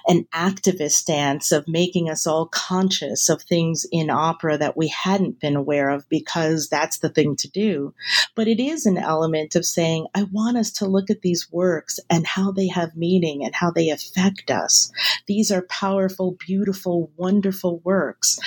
[0.06, 5.40] an activist stance of making us all conscious of things in opera that we hadn't
[5.40, 7.96] been aware of because that's the thing to do.
[8.36, 12.00] But it is an element of saying, I want us to look at these works
[12.08, 14.92] and how they have meaning and how they affect us.
[15.26, 18.38] These are powerful, beautiful, wonderful works.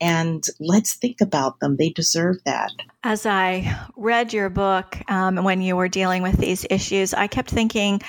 [0.00, 1.76] And let's think about them.
[1.76, 2.72] They deserve that.
[3.04, 7.50] As I read your book um, when you were dealing with these issues, I kept
[7.50, 8.00] thinking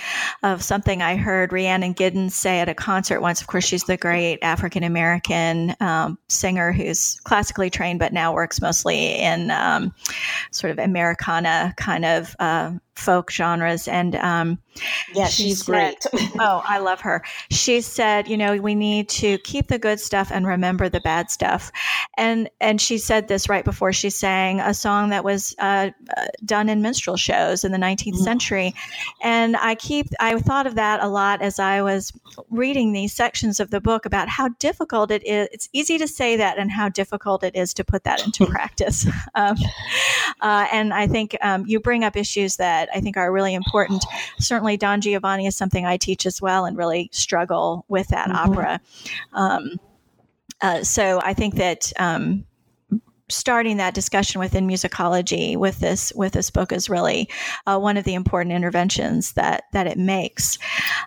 [0.44, 3.42] of something I heard Rhiannon Giddens say at a concert once.
[3.42, 8.62] Of course, she's the great African American um, singer who's classically trained, but now works
[8.62, 9.94] mostly in um,
[10.52, 13.88] sort of Americana kind of uh, folk genres.
[13.88, 14.60] And um,
[15.14, 16.32] yeah, she she's said, great.
[16.40, 17.24] oh, I love her.
[17.50, 21.32] She said, you know, we need to keep the good stuff and remember the bad
[21.32, 21.72] stuff.
[22.18, 26.28] And and she said this right before she sang a song that was uh, uh
[26.46, 28.24] done in minstrel shows in the 19th mm-hmm.
[28.24, 28.76] century.
[29.22, 32.12] And I keep I thought of that a lot as I was
[32.50, 35.48] reading these sections of the book about how difficult it is.
[35.52, 39.06] It's easy to say that, and how difficult it is to put that into practice.
[39.36, 39.56] Um,
[40.42, 44.04] uh, and I think um, you bring up issues that I think are really important.
[44.40, 48.52] Certainly, Don Giovanni is something I teach as well and really struggle with that mm-hmm.
[48.52, 48.82] opera.
[49.34, 49.80] Um,
[50.62, 52.46] uh, so I think that um,
[53.32, 57.30] starting that discussion within musicology with this with this book is really
[57.66, 60.58] uh, one of the important interventions that that it makes.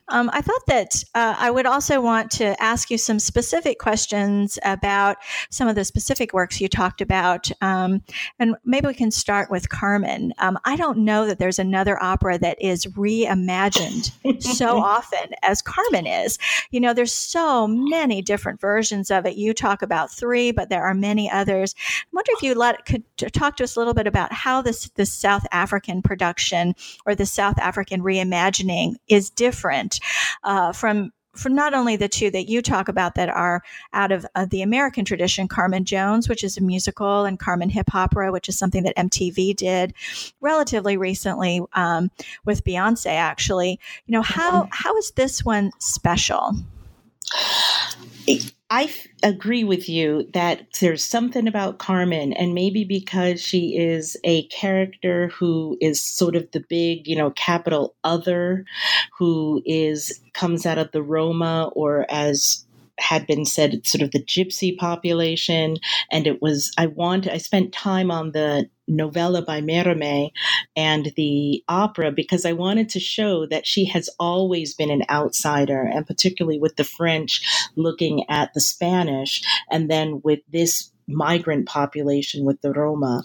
[0.09, 4.59] Um, I thought that uh, I would also want to ask you some specific questions
[4.65, 5.19] about
[5.51, 8.03] some of the specific works you talked about, um,
[8.39, 10.33] and maybe we can start with Carmen.
[10.39, 14.11] Um, I don't know that there's another opera that is reimagined
[14.43, 16.39] so often as Carmen is.
[16.71, 19.37] You know, there's so many different versions of it.
[19.37, 21.75] You talk about three, but there are many others
[22.15, 25.13] wonder if you let could talk to us a little bit about how this this
[25.13, 26.75] South African production
[27.07, 30.01] or the South African reimagining is different
[30.43, 34.25] uh, from from not only the two that you talk about that are out of
[34.35, 38.49] uh, the American tradition, Carmen Jones, which is a musical, and Carmen Hip Hopera, which
[38.49, 39.95] is something that MTV did
[40.41, 42.11] relatively recently um,
[42.45, 43.07] with Beyonce.
[43.07, 44.69] Actually, you know how mm-hmm.
[44.71, 46.55] how is this one special?
[48.75, 54.17] I f- agree with you that there's something about Carmen, and maybe because she is
[54.25, 58.65] a character who is sort of the big, you know, capital other,
[59.17, 62.64] who is comes out of the Roma, or as
[62.99, 65.77] had been said, sort of the gypsy population.
[66.11, 70.31] And it was, I want, I spent time on the novella by Mérimée
[70.77, 75.83] and the opera because I wanted to show that she has always been an outsider,
[75.83, 77.43] and particularly with the French
[77.77, 83.25] looking at the Spanish, and then with this migrant population with the Roma.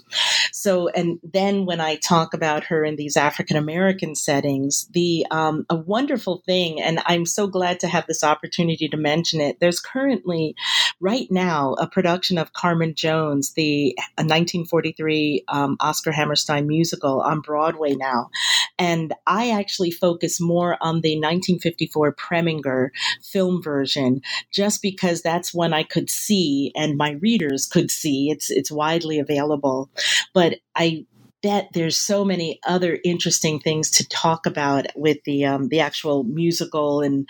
[0.52, 5.64] So, and then when I talk about her in these African American settings, the um,
[5.70, 9.60] a wonderful thing, and I'm so glad to have this opportunity to mention it.
[9.60, 10.54] There's currently,
[11.00, 17.94] right now, a production of Carmen Jones, the 1943 um, Oscar Hammerstein musical on Broadway
[17.94, 18.30] now,
[18.78, 22.90] and I actually focus more on the 1954 Preminger
[23.22, 24.20] film version,
[24.50, 28.30] just because that's one I could see and my readers could see.
[28.30, 29.90] It's it's widely available,
[30.34, 31.06] but I
[31.42, 36.24] bet there's so many other interesting things to talk about with the um, the actual
[36.24, 37.26] musical, and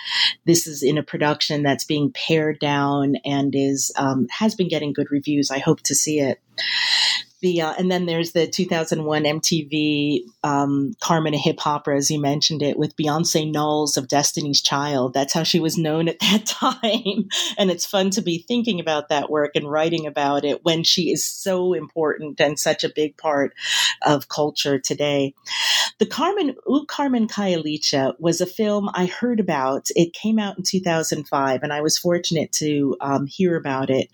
[0.46, 4.92] this is in a production that's being pared down and is um, has been getting
[4.92, 5.50] good reviews.
[5.50, 6.40] I hope to see it
[7.40, 12.20] the uh, and then there's the 2001 MTV um, Carmen a Hip Hopera, as you
[12.20, 15.14] mentioned it, with Beyonce Knowles of Destiny's Child.
[15.14, 17.28] That's how she was known at that time,
[17.58, 21.10] and it's fun to be thinking about that work and writing about it when she
[21.10, 23.54] is so important and such a big part
[24.02, 25.34] of culture today.
[25.98, 29.88] The Carmen U Carmen Khayelitsha was a film I heard about.
[29.94, 34.08] It came out in 2005, and I was fortunate to um, hear about it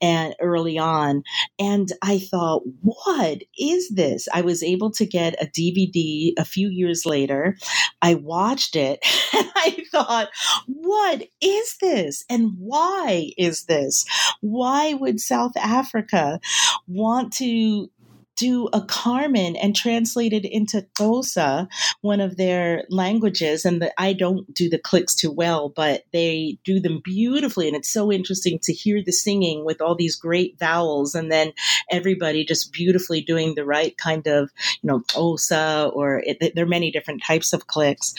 [0.00, 1.22] and early on,
[1.58, 4.28] and I thought what is this?
[4.32, 7.56] I was able to get a DVD a few years later.
[8.00, 9.00] I watched it
[9.34, 10.28] and I thought,
[10.66, 12.24] what is this?
[12.28, 14.04] And why is this?
[14.40, 16.40] Why would South Africa
[16.86, 17.90] want to
[18.36, 21.68] do a Carmen and translate it into Xhosa,
[22.00, 23.64] one of their languages.
[23.64, 27.68] And the, I don't do the clicks too well, but they do them beautifully.
[27.68, 31.52] And it's so interesting to hear the singing with all these great vowels and then
[31.90, 34.50] everybody just beautifully doing the right kind of,
[34.82, 38.14] you know, Xhosa or it, there are many different types of clicks.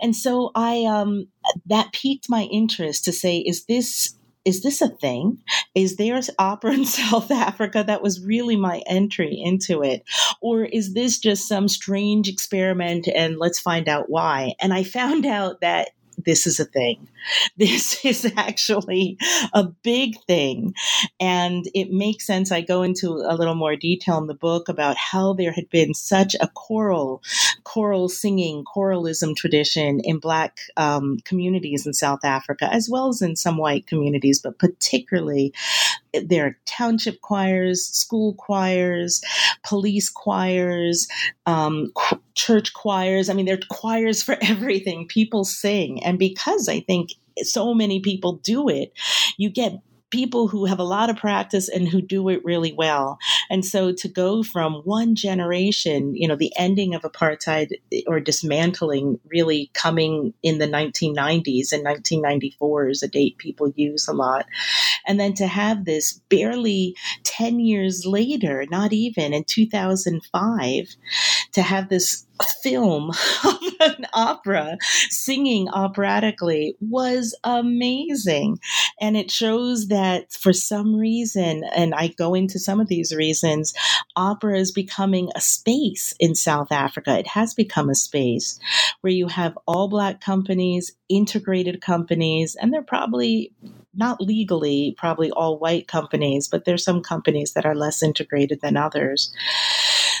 [0.00, 1.28] And so I, um,
[1.66, 4.14] that piqued my interest to say, is this
[4.46, 5.38] is this a thing?
[5.74, 7.84] Is there opera in South Africa?
[7.86, 10.04] That was really my entry into it.
[10.40, 14.54] Or is this just some strange experiment and let's find out why?
[14.60, 15.90] And I found out that
[16.26, 17.08] this is a thing.
[17.56, 19.18] This is actually
[19.52, 20.74] a big thing.
[21.18, 22.52] And it makes sense.
[22.52, 25.92] I go into a little more detail in the book about how there had been
[25.94, 27.22] such a choral,
[27.64, 33.34] choral singing, choralism tradition in Black um, communities in South Africa, as well as in
[33.34, 35.52] some white communities, but particularly
[36.24, 39.22] there are township choirs, school choirs,
[39.64, 41.08] police choirs,
[41.46, 41.92] um,
[42.34, 43.28] church choirs.
[43.28, 45.06] I mean, there are choirs for everything.
[45.08, 46.02] People sing.
[46.04, 47.10] And because I think
[47.42, 48.92] so many people do it,
[49.36, 49.80] you get
[50.16, 53.18] people who have a lot of practice and who do it really well.
[53.50, 57.72] And so to go from one generation, you know, the ending of apartheid
[58.06, 64.14] or dismantling really coming in the 1990s and 1994 is a date people use a
[64.14, 64.46] lot.
[65.06, 70.96] And then to have this barely 10 years later, not even in 2005,
[71.52, 72.26] to have this
[72.62, 73.10] film
[73.44, 74.78] of an opera
[75.10, 78.58] singing operatically was amazing.
[79.00, 83.74] And it shows that for some reason, and I go into some of these reasons,
[84.16, 87.18] opera is becoming a space in South Africa.
[87.18, 88.58] It has become a space
[89.00, 93.52] where you have all black companies, integrated companies, and they're probably
[93.94, 98.76] not legally, probably all white companies, but there's some companies that are less integrated than
[98.76, 99.32] others.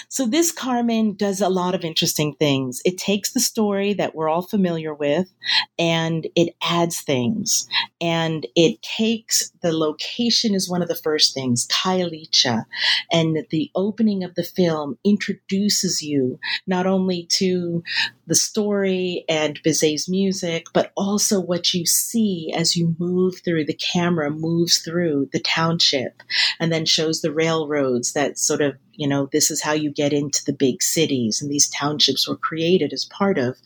[0.08, 2.80] So this Carmen does a lot of interesting things.
[2.84, 5.32] It takes the story that we're all familiar with
[5.78, 7.68] and it adds things.
[8.00, 12.64] And it takes the location is one of the first things, Khayelitsha.
[13.10, 17.82] And the opening of the film introduces you not only to
[18.26, 23.74] the story and Bizet's music, but also what you see as you move through the
[23.74, 26.22] camera moves through the township
[26.58, 30.12] and then shows the railroads that sort of you know, this is how you get
[30.12, 31.40] into the big cities.
[31.40, 33.56] And these townships were created as part of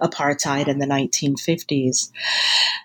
[0.00, 2.10] apartheid in the 1950s.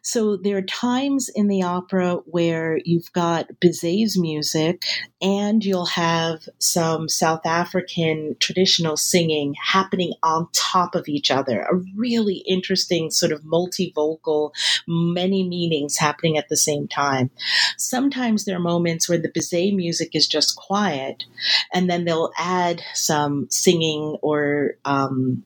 [0.03, 4.85] So there are times in the opera where you've got Bizet's music
[5.21, 11.61] and you'll have some South African traditional singing happening on top of each other.
[11.61, 14.53] A really interesting sort of multi-vocal,
[14.87, 17.29] many meanings happening at the same time.
[17.77, 21.25] Sometimes there are moments where the Bizet music is just quiet
[21.73, 25.43] and then they'll add some singing or um,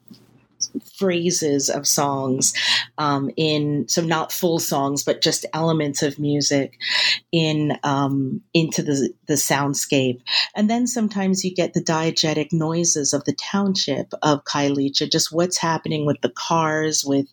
[0.98, 2.54] phrases of songs
[2.98, 6.78] um, in so not full songs but just elements of music
[7.32, 10.22] in um, into the the soundscape.
[10.56, 15.58] And then sometimes you get the diegetic noises of the township of Khayelitsha just what's
[15.58, 17.28] happening with the cars with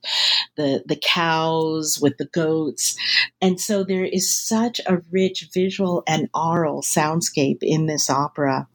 [0.56, 2.96] the the cows with the goats.
[3.40, 8.68] And so there is such a rich visual and aural soundscape in this opera.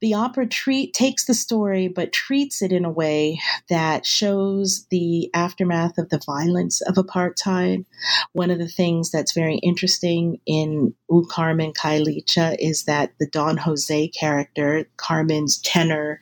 [0.00, 5.30] The opera treat takes the story but treats it in a way that shows the
[5.34, 7.84] aftermath of the violence of apartheid.
[8.32, 13.56] One of the things that's very interesting in U Carmen Khayelitsha is that the Don
[13.56, 16.20] Jose character, Carmen's tenor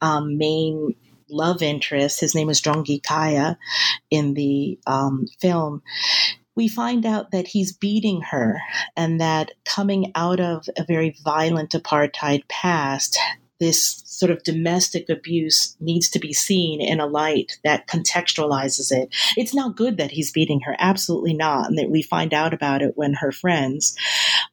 [0.00, 0.94] um, main
[1.28, 3.56] love interest, his name is Jongikhaya
[4.10, 5.82] in the um, film
[6.54, 8.60] we find out that he's beating her
[8.96, 13.18] and that coming out of a very violent apartheid past,
[13.58, 19.08] this sort of domestic abuse needs to be seen in a light that contextualizes it.
[19.36, 21.66] It's not good that he's beating her, absolutely not.
[21.66, 23.96] And that we find out about it when her friends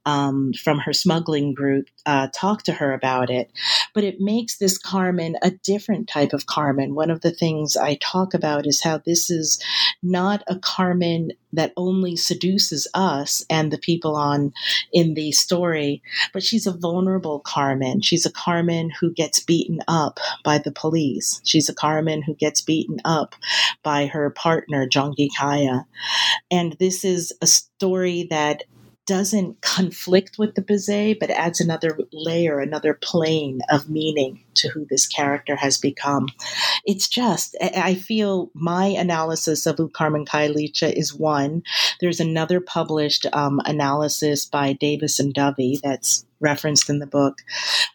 [0.07, 3.51] um, from her smuggling group uh, talk to her about it.
[3.93, 6.95] But it makes this Carmen a different type of Carmen.
[6.95, 9.61] One of the things I talk about is how this is
[10.01, 14.53] not a Carmen that only seduces us and the people on
[14.93, 18.01] in the story, but she's a vulnerable Carmen.
[18.01, 21.41] She's a Carmen who gets beaten up by the police.
[21.43, 23.35] She's a Carmen who gets beaten up
[23.83, 25.85] by her partner, Jongikhaya.
[26.51, 28.63] And this is a story that
[29.09, 34.85] doesn't conflict with the Bizet, but adds another layer, another plane of meaning to who
[34.85, 36.27] this character has become.
[36.85, 41.63] It's just, I feel my analysis of Carmen Khayelitsha is one.
[41.99, 47.39] There's another published um, analysis by Davis and Dovey that's referenced in the book.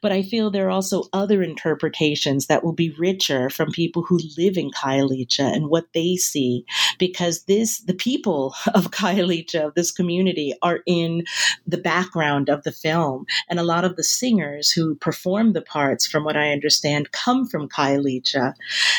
[0.03, 4.21] But I feel there are also other interpretations that will be richer from people who
[4.37, 6.65] live in Khayelitsha and what they see,
[6.99, 11.25] because this the people of Khayelitsha, of this community, are in
[11.67, 16.07] the background of the film, and a lot of the singers who perform the parts,
[16.07, 18.55] from what I understand, come from Khayelitsha.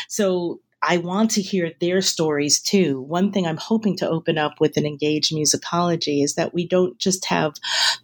[0.08, 3.00] So I want to hear their stories too.
[3.00, 6.96] One thing I'm hoping to open up with an engaged musicology is that we don't
[6.98, 7.54] just have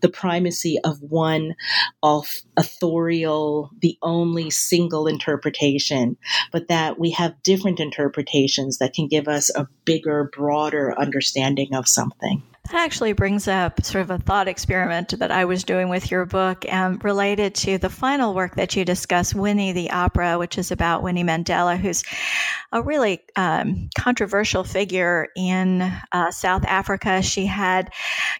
[0.01, 1.55] the primacy of one
[2.03, 6.17] authorial, the only single interpretation,
[6.51, 11.87] but that we have different interpretations that can give us a bigger, broader understanding of
[11.87, 12.43] something.
[12.71, 16.25] That actually brings up sort of a thought experiment that I was doing with your
[16.25, 20.71] book um, related to the final work that you discuss, Winnie the Opera, which is
[20.71, 22.05] about Winnie Mandela, who's
[22.71, 25.83] a really um, controversial figure in
[26.13, 27.21] uh, South Africa.
[27.21, 27.93] She had,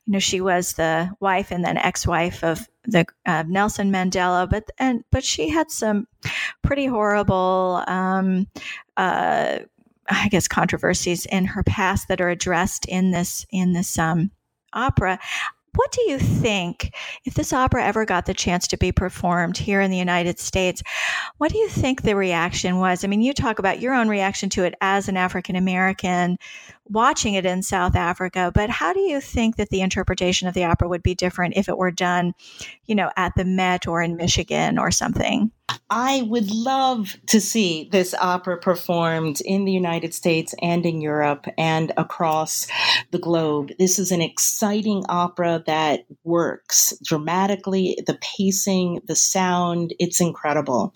[0.07, 4.71] you know, she was the wife and then ex-wife of the uh, Nelson Mandela, but
[4.79, 6.07] and but she had some
[6.63, 8.47] pretty horrible um,
[8.97, 9.59] uh,
[10.09, 14.31] I guess controversies in her past that are addressed in this in this um,
[14.73, 15.19] opera.
[15.75, 16.95] What do you think,
[17.25, 20.83] if this opera ever got the chance to be performed here in the United States,
[21.39, 23.05] what do you think the reaction was?
[23.05, 26.37] I mean, you talk about your own reaction to it as an African American
[26.87, 30.65] watching it in South Africa, but how do you think that the interpretation of the
[30.65, 32.35] opera would be different if it were done,
[32.87, 35.51] you know, at the Met or in Michigan or something?
[35.91, 41.47] I would love to see this opera performed in the United States and in Europe
[41.57, 42.67] and across
[43.11, 43.73] the globe.
[43.79, 50.95] This is an exciting opera that works dramatically, the pacing, the sound, it's incredible.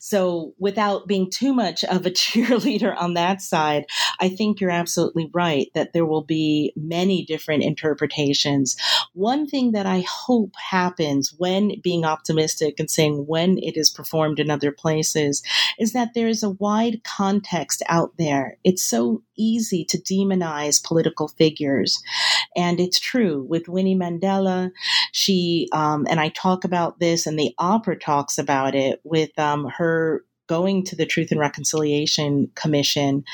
[0.00, 3.84] So, without being too much of a cheerleader on that side,
[4.20, 8.76] I think you're absolutely right that there will be many different interpretations.
[9.14, 14.40] One thing that I hope happens when being optimistic and saying when it is performed
[14.40, 15.42] in other places
[15.78, 18.56] is that there is a wide context out there.
[18.64, 22.02] It's so easy to demonize political figures.
[22.56, 24.70] And it's true with Winnie Mandela.
[25.12, 29.66] She, um, and I talk about this, and the opera talks about it with um,
[29.76, 33.24] her going to the Truth and Reconciliation Commission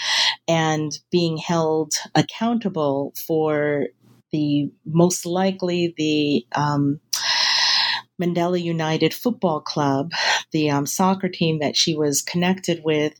[0.46, 3.86] and being held accountable for
[4.32, 7.00] the most likely the um,
[8.20, 10.12] Mandela United Football Club,
[10.52, 13.14] the um, soccer team that she was connected with,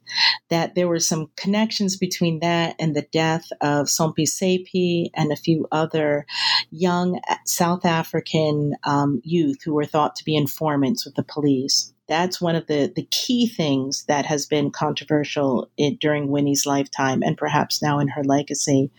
[0.50, 5.36] that there were some connections between that and the death of Stompie Seipei and a
[5.36, 6.26] few other
[6.70, 11.93] young South African um, youth who were thought to be informants with the police.
[12.08, 17.22] That's one of the, the key things that has been controversial in, during Winnie's lifetime
[17.22, 18.90] and perhaps now in her legacy.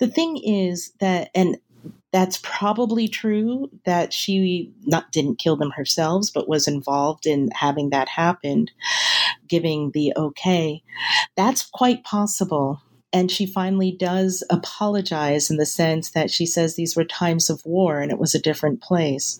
[0.00, 1.56] The thing is that, and
[2.12, 7.90] that's probably true that she not didn't kill them herself but was involved in having
[7.90, 8.68] that happen
[9.48, 10.82] giving the okay.
[11.36, 12.80] That's quite possible.
[13.14, 17.64] And she finally does apologize in the sense that she says these were times of
[17.64, 19.38] war and it was a different place,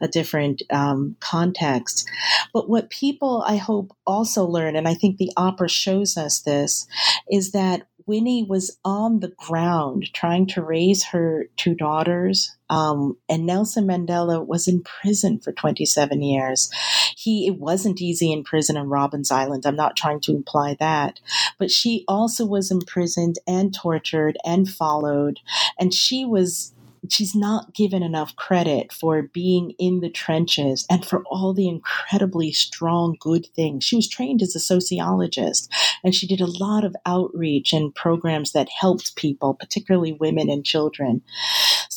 [0.00, 2.08] a different um, context.
[2.54, 6.86] But what people, I hope, also learn, and I think the opera shows us this,
[7.28, 13.46] is that Winnie was on the ground trying to raise her two daughters, um, and
[13.46, 16.70] Nelson Mandela was in prison for 27 years.
[17.16, 19.64] He it wasn't easy in prison on Robben's Island.
[19.66, 21.20] I'm not trying to imply that,
[21.58, 25.40] but she also was imprisoned and tortured and followed,
[25.78, 26.72] and she was
[27.10, 32.52] she's not given enough credit for being in the trenches and for all the incredibly
[32.52, 33.84] strong, good things.
[33.84, 38.52] She was trained as a sociologist and she did a lot of outreach and programs
[38.52, 41.22] that helped people, particularly women and children.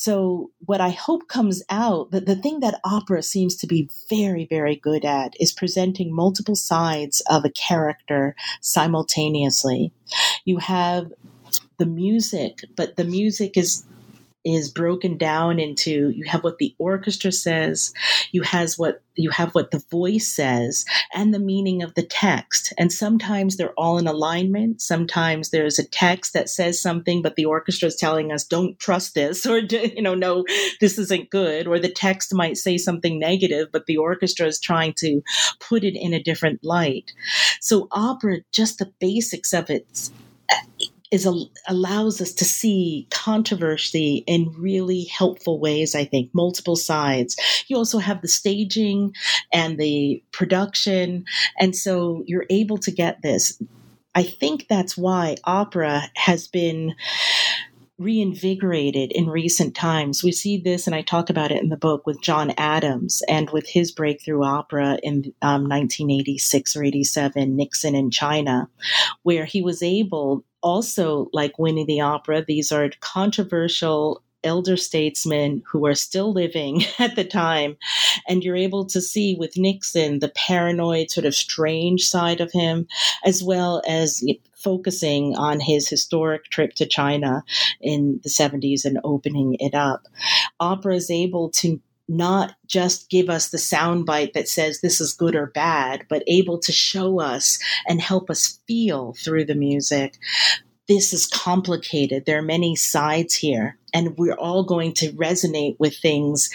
[0.02, 4.46] So, what I hope comes out, that the thing that opera seems to be very,
[4.46, 9.92] very good at is presenting multiple sides of a character simultaneously.
[10.46, 11.12] You have
[11.80, 13.84] the music, but the music is
[14.46, 17.94] is broken down into you have what the orchestra says
[18.32, 22.74] you has what you have what the voice says and the meaning of the text.
[22.78, 24.82] And sometimes they're all in alignment.
[24.82, 29.16] Sometimes there's a text that says something but the orchestra is telling us don't trust
[29.16, 30.46] this or you know no
[30.80, 31.68] this isn't good.
[31.68, 35.22] Or the text might say something negative but the orchestra is trying to
[35.60, 37.12] put it in a different light.
[37.60, 40.10] So opera just the basics of it
[41.12, 41.34] is a,
[41.68, 47.38] allows us to see controversy in really helpful ways i think multiple sides
[47.68, 49.14] you also have the staging
[49.52, 51.26] and the production
[51.60, 53.62] and so you're able to get this
[54.16, 56.96] i think that's why opera has been
[58.00, 60.24] reinvigorated in recent times.
[60.24, 63.50] We see this, and I talk about it in the book with John Adams and
[63.50, 68.70] with his breakthrough opera in um, 1986 or 87, Nixon in China,
[69.24, 75.86] where he was able also, like Winnie the Opera, these are controversial elder statesmen who
[75.86, 77.78] are still living at the time.
[78.28, 82.88] And you're able to see with Nixon the paranoid, sort of strange side of him,
[83.26, 84.24] as well as
[84.56, 87.44] focusing on his historic trip to China
[87.80, 90.04] in the 70s and opening it up.
[90.60, 91.80] Opera is able to
[92.10, 96.60] not just give us the soundbite that says this is good or bad, but able
[96.60, 100.18] to show us and help us feel through the music.
[100.88, 102.26] This is complicated.
[102.26, 106.50] There are many sides here, and we're all going to resonate with things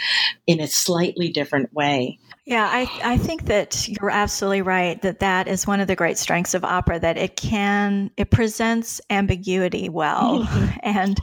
[0.46, 2.18] in a slightly different way.
[2.46, 6.18] Yeah, I, I think that you're absolutely right that that is one of the great
[6.18, 10.78] strengths of opera that it can it presents ambiguity well mm-hmm.
[10.82, 11.18] and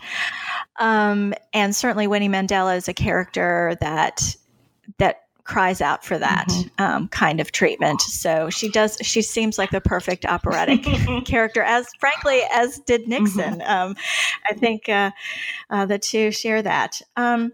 [0.80, 4.36] um, and certainly Winnie Mandela is a character that
[4.98, 6.84] that cries out for that mm-hmm.
[6.84, 8.00] um, kind of treatment.
[8.02, 8.98] So she does.
[9.02, 10.84] She seems like the perfect operatic
[11.26, 13.60] character, as frankly as did Nixon.
[13.60, 13.70] Mm-hmm.
[13.70, 13.96] Um,
[14.50, 15.12] I think uh,
[15.70, 17.02] uh, the two share that.
[17.18, 17.52] Um,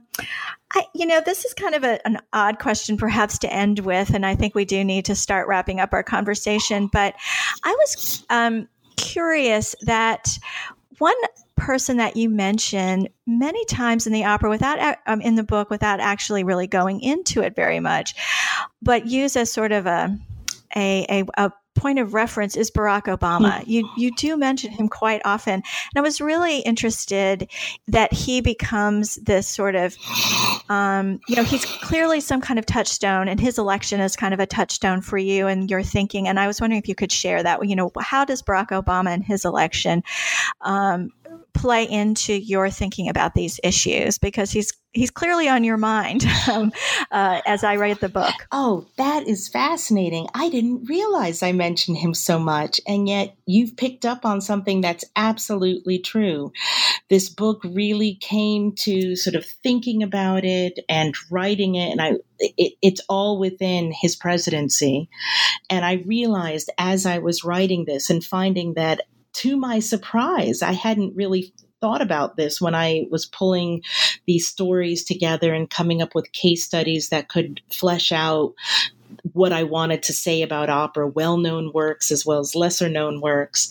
[0.73, 4.13] I, you know, this is kind of a, an odd question, perhaps, to end with,
[4.13, 6.89] and I think we do need to start wrapping up our conversation.
[6.91, 7.15] But
[7.63, 10.37] I was um, curious that
[10.99, 11.15] one
[11.57, 15.99] person that you mention many times in the opera without um, in the book without
[15.99, 18.15] actually really going into it very much
[18.81, 20.17] but use as sort of a
[20.75, 23.63] a, a, a point of reference is Barack Obama.
[23.63, 23.69] Hmm.
[23.69, 25.63] You you do mention him quite often, and
[25.95, 27.49] I was really interested
[27.87, 29.95] that he becomes this sort of,
[30.69, 34.39] um, you know, he's clearly some kind of touchstone, and his election is kind of
[34.39, 36.27] a touchstone for you and your thinking.
[36.27, 37.65] And I was wondering if you could share that.
[37.67, 40.03] You know, how does Barack Obama and his election
[40.61, 41.11] um,
[41.53, 46.71] play into your thinking about these issues because he's he's clearly on your mind um,
[47.11, 48.33] uh, as I write the book.
[48.51, 50.27] Oh, that is fascinating.
[50.33, 54.81] I didn't realize I mentioned him so much, and yet you've picked up on something
[54.81, 56.51] that's absolutely true.
[57.09, 62.13] This book really came to sort of thinking about it and writing it, and I
[62.39, 65.09] it, it's all within his presidency.
[65.69, 69.01] And I realized as I was writing this and finding that
[69.37, 73.83] to my surprise, I hadn't really thought about this when I was pulling
[74.25, 78.53] these stories together and coming up with case studies that could flesh out
[79.33, 83.21] what I wanted to say about opera, well known works as well as lesser known
[83.21, 83.69] works.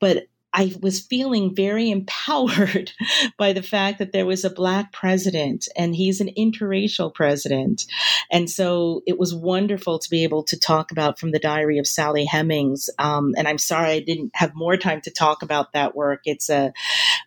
[0.00, 0.26] But
[0.56, 2.92] I was feeling very empowered
[3.36, 7.84] by the fact that there was a black president and he's an interracial president.
[8.32, 11.86] And so it was wonderful to be able to talk about from the diary of
[11.86, 12.88] Sally Hemings.
[12.98, 16.22] Um, and I'm sorry I didn't have more time to talk about that work.
[16.24, 16.72] It's a,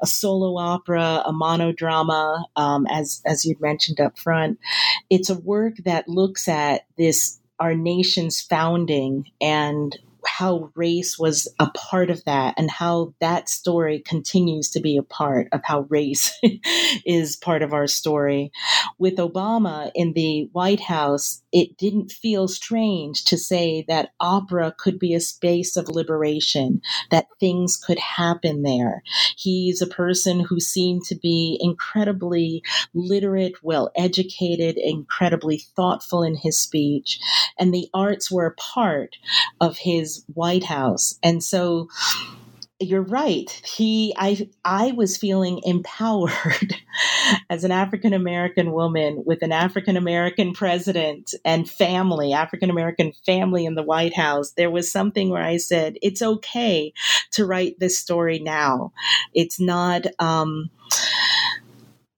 [0.02, 4.60] a solo opera, a monodrama, um, as, as you'd mentioned up front.
[5.10, 9.98] It's a work that looks at this, our nation's founding and
[10.30, 15.04] how race was a part of that and how that story continues to be a
[15.04, 16.34] part of how race
[17.06, 18.52] is part of our story.
[19.00, 25.00] With Obama in the White House, it didn't feel strange to say that opera could
[25.00, 29.04] be a space of liberation, that things could happen there.
[29.38, 32.64] He's a person who seemed to be incredibly
[32.94, 37.20] literate, well educated, incredibly thoughtful in his speech,
[37.60, 39.18] and the arts were a part
[39.62, 41.18] of his White House.
[41.24, 41.88] And so,
[42.80, 43.50] you're right.
[43.66, 46.76] He, I, I was feeling empowered
[47.50, 53.66] as an African American woman with an African American president and family, African American family
[53.66, 54.52] in the White House.
[54.52, 56.94] There was something where I said, it's okay
[57.32, 58.94] to write this story now.
[59.34, 60.70] It's not, um,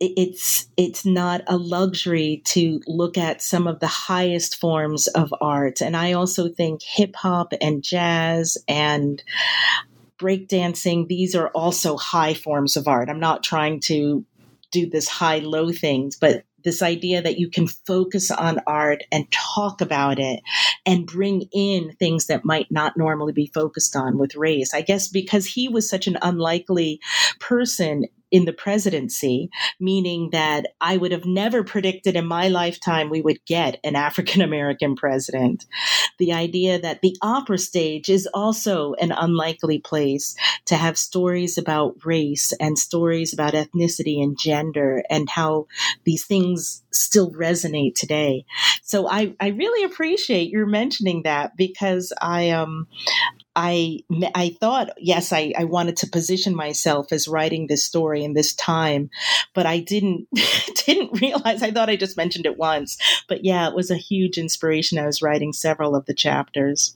[0.04, 5.80] it's it's not a luxury to look at some of the highest forms of art
[5.80, 9.22] and i also think hip hop and jazz and
[10.22, 13.10] breakdancing, these are also high forms of art.
[13.10, 14.24] I'm not trying to
[14.72, 19.30] do this high low things, but this idea that you can focus on art and
[19.32, 20.42] talk about it
[20.86, 24.72] and bring in things that might not normally be focused on with race.
[24.74, 27.00] I guess because he was such an unlikely
[27.40, 33.22] person in the presidency, meaning that I would have never predicted in my lifetime we
[33.22, 35.66] would get an African American president.
[36.18, 42.06] The idea that the opera stage is also an unlikely place to have stories about
[42.06, 45.68] race and stories about ethnicity and gender and how
[46.06, 48.46] these things still resonate today.
[48.84, 52.88] So I, I really appreciate your mentioning that because I um
[53.56, 54.00] I
[54.34, 58.54] I thought yes I, I wanted to position myself as writing this story in this
[58.54, 59.10] time,
[59.54, 60.28] but I didn't
[60.86, 62.98] didn't realize I thought I just mentioned it once.
[63.28, 64.98] But yeah, it was a huge inspiration.
[64.98, 66.96] I was writing several of the chapters.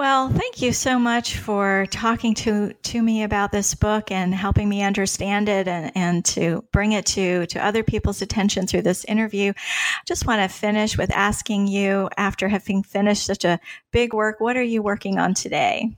[0.00, 4.66] Well, thank you so much for talking to, to me about this book and helping
[4.66, 9.04] me understand it and, and to bring it to, to other people's attention through this
[9.04, 9.52] interview.
[9.54, 14.40] I just want to finish with asking you, after having finished such a big work,
[14.40, 15.94] what are you working on today?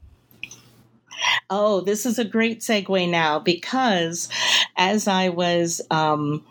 [1.48, 4.28] Oh, this is a great segue now because
[4.76, 6.44] as I was um,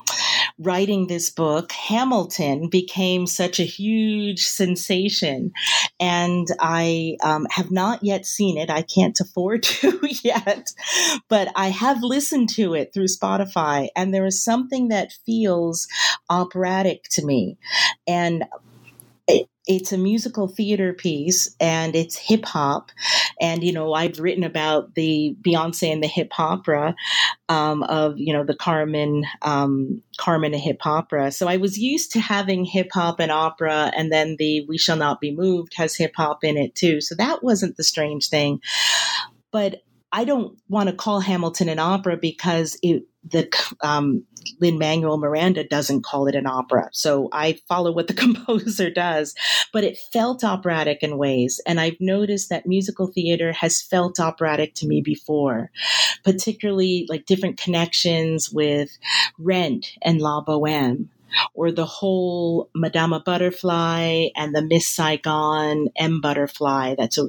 [0.61, 5.51] writing this book, Hamilton became such a huge sensation.
[5.99, 8.69] And I um, have not yet seen it.
[8.69, 10.67] I can't afford to yet,
[11.29, 13.87] but I have listened to it through Spotify.
[13.95, 15.87] And there is something that feels
[16.29, 17.57] operatic to me.
[18.07, 18.45] And
[19.67, 22.91] it's a musical theater piece and it's hip hop.
[23.39, 26.95] And, you know, I've written about the Beyonce and the Hip Hopera
[27.47, 31.33] um, of, you know, the Carmen, um, Carmen a Hip Hopera.
[31.33, 33.91] So I was used to having hip hop and opera.
[33.95, 36.99] And then the We Shall Not Be Moved has hip hop in it too.
[36.99, 38.61] So that wasn't the strange thing.
[39.51, 43.47] But I don't want to call Hamilton an opera because it, the
[43.81, 44.23] um,
[44.59, 46.89] Lin Manuel Miranda doesn't call it an opera.
[46.91, 49.35] So I follow what the composer does,
[49.71, 51.61] but it felt operatic in ways.
[51.65, 55.71] And I've noticed that musical theater has felt operatic to me before,
[56.23, 58.97] particularly like different connections with
[59.37, 61.07] Rent and La Boheme
[61.53, 66.95] or the whole Madama Butterfly and the Miss Saigon M Butterfly.
[66.97, 67.27] That's a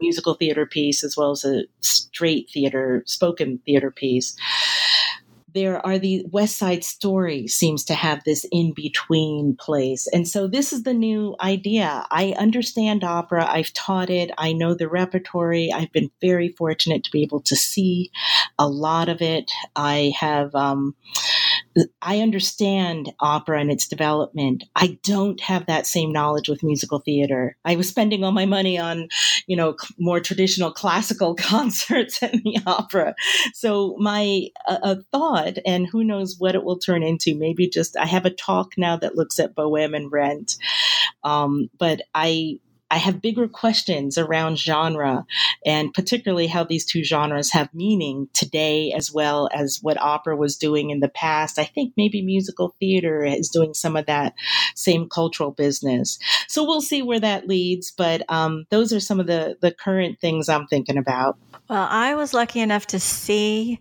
[0.00, 4.36] musical theater piece as well as a straight theater, spoken theater piece
[5.58, 10.06] there are the West Side Story seems to have this in between place.
[10.12, 12.06] And so this is the new idea.
[12.12, 13.44] I understand opera.
[13.44, 14.30] I've taught it.
[14.38, 15.72] I know the repertory.
[15.72, 18.12] I've been very fortunate to be able to see
[18.56, 19.50] a lot of it.
[19.74, 20.94] I have, um,
[22.02, 24.64] I understand opera and its development.
[24.76, 27.56] I don't have that same knowledge with musical theater.
[27.64, 29.08] I was spending all my money on,
[29.46, 33.14] you know, more traditional classical concerts and the opera.
[33.54, 37.36] So my uh, thought, and who knows what it will turn into.
[37.36, 40.56] Maybe just I have a talk now that looks at Bohème and Rent,
[41.24, 42.58] um, but I
[42.90, 45.26] I have bigger questions around genre
[45.66, 50.56] and particularly how these two genres have meaning today as well as what opera was
[50.56, 51.58] doing in the past.
[51.58, 54.34] I think maybe musical theater is doing some of that
[54.74, 56.18] same cultural business.
[56.46, 60.20] So we'll see where that leads, but um, those are some of the, the current
[60.20, 61.36] things I'm thinking about.
[61.68, 63.80] Well, I was lucky enough to see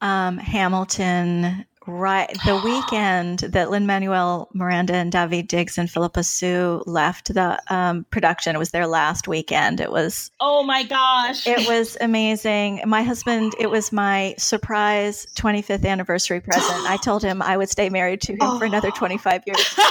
[0.00, 2.30] um, Hamilton Right.
[2.46, 8.04] The weekend that Lin Manuel Miranda and Daveed Diggs and Phillipa Soo left the um,
[8.10, 9.80] production, it was their last weekend.
[9.80, 10.30] It was.
[10.40, 11.46] Oh my gosh.
[11.46, 12.82] It was amazing.
[12.86, 16.88] My husband, it was my surprise 25th anniversary present.
[16.88, 18.58] I told him I would stay married to him oh.
[18.58, 19.74] for another 25 years.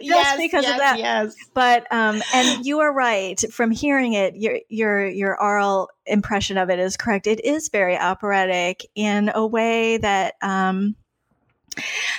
[0.00, 0.98] yes, because yes, of that.
[0.98, 1.34] Yes.
[1.54, 3.40] But um, and you are right.
[3.52, 7.26] From hearing it, your your your oral impression of it is correct.
[7.26, 10.96] It is very operatic in a way that um,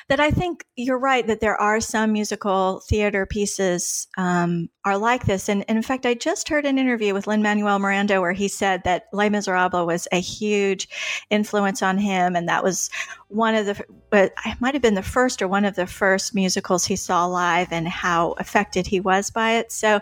[0.10, 5.26] that I think you're right that there are some musical theater pieces um, are like
[5.26, 5.50] this.
[5.50, 8.48] And, and, in fact, I just heard an interview with Lin Manuel Miranda where he
[8.48, 10.90] said that Les Miserables was a huge
[11.30, 12.90] influence on him, and that was
[13.30, 16.36] one of the but it might have been the first or one of the first
[16.36, 19.72] musicals he saw live, and how affected he was by it.
[19.72, 20.02] So,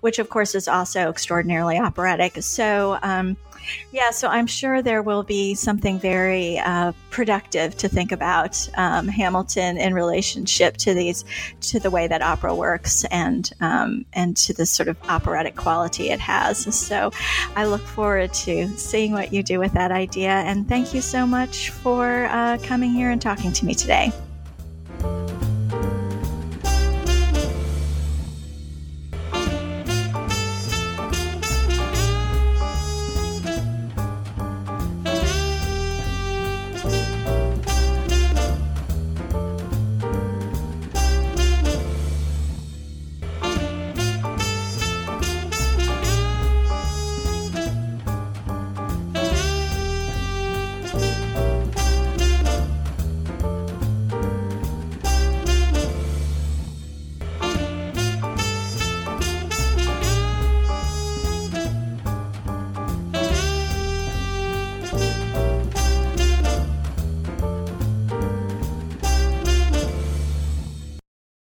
[0.00, 2.42] which of course is also extraordinarily operatic.
[2.42, 2.98] So.
[3.02, 3.36] Um,
[3.92, 9.08] yeah, so I'm sure there will be something very uh, productive to think about um,
[9.08, 11.24] Hamilton in relationship to these,
[11.62, 16.10] to the way that opera works, and um, and to the sort of operatic quality
[16.10, 16.74] it has.
[16.74, 17.12] So,
[17.56, 20.30] I look forward to seeing what you do with that idea.
[20.30, 24.12] And thank you so much for uh, coming here and talking to me today.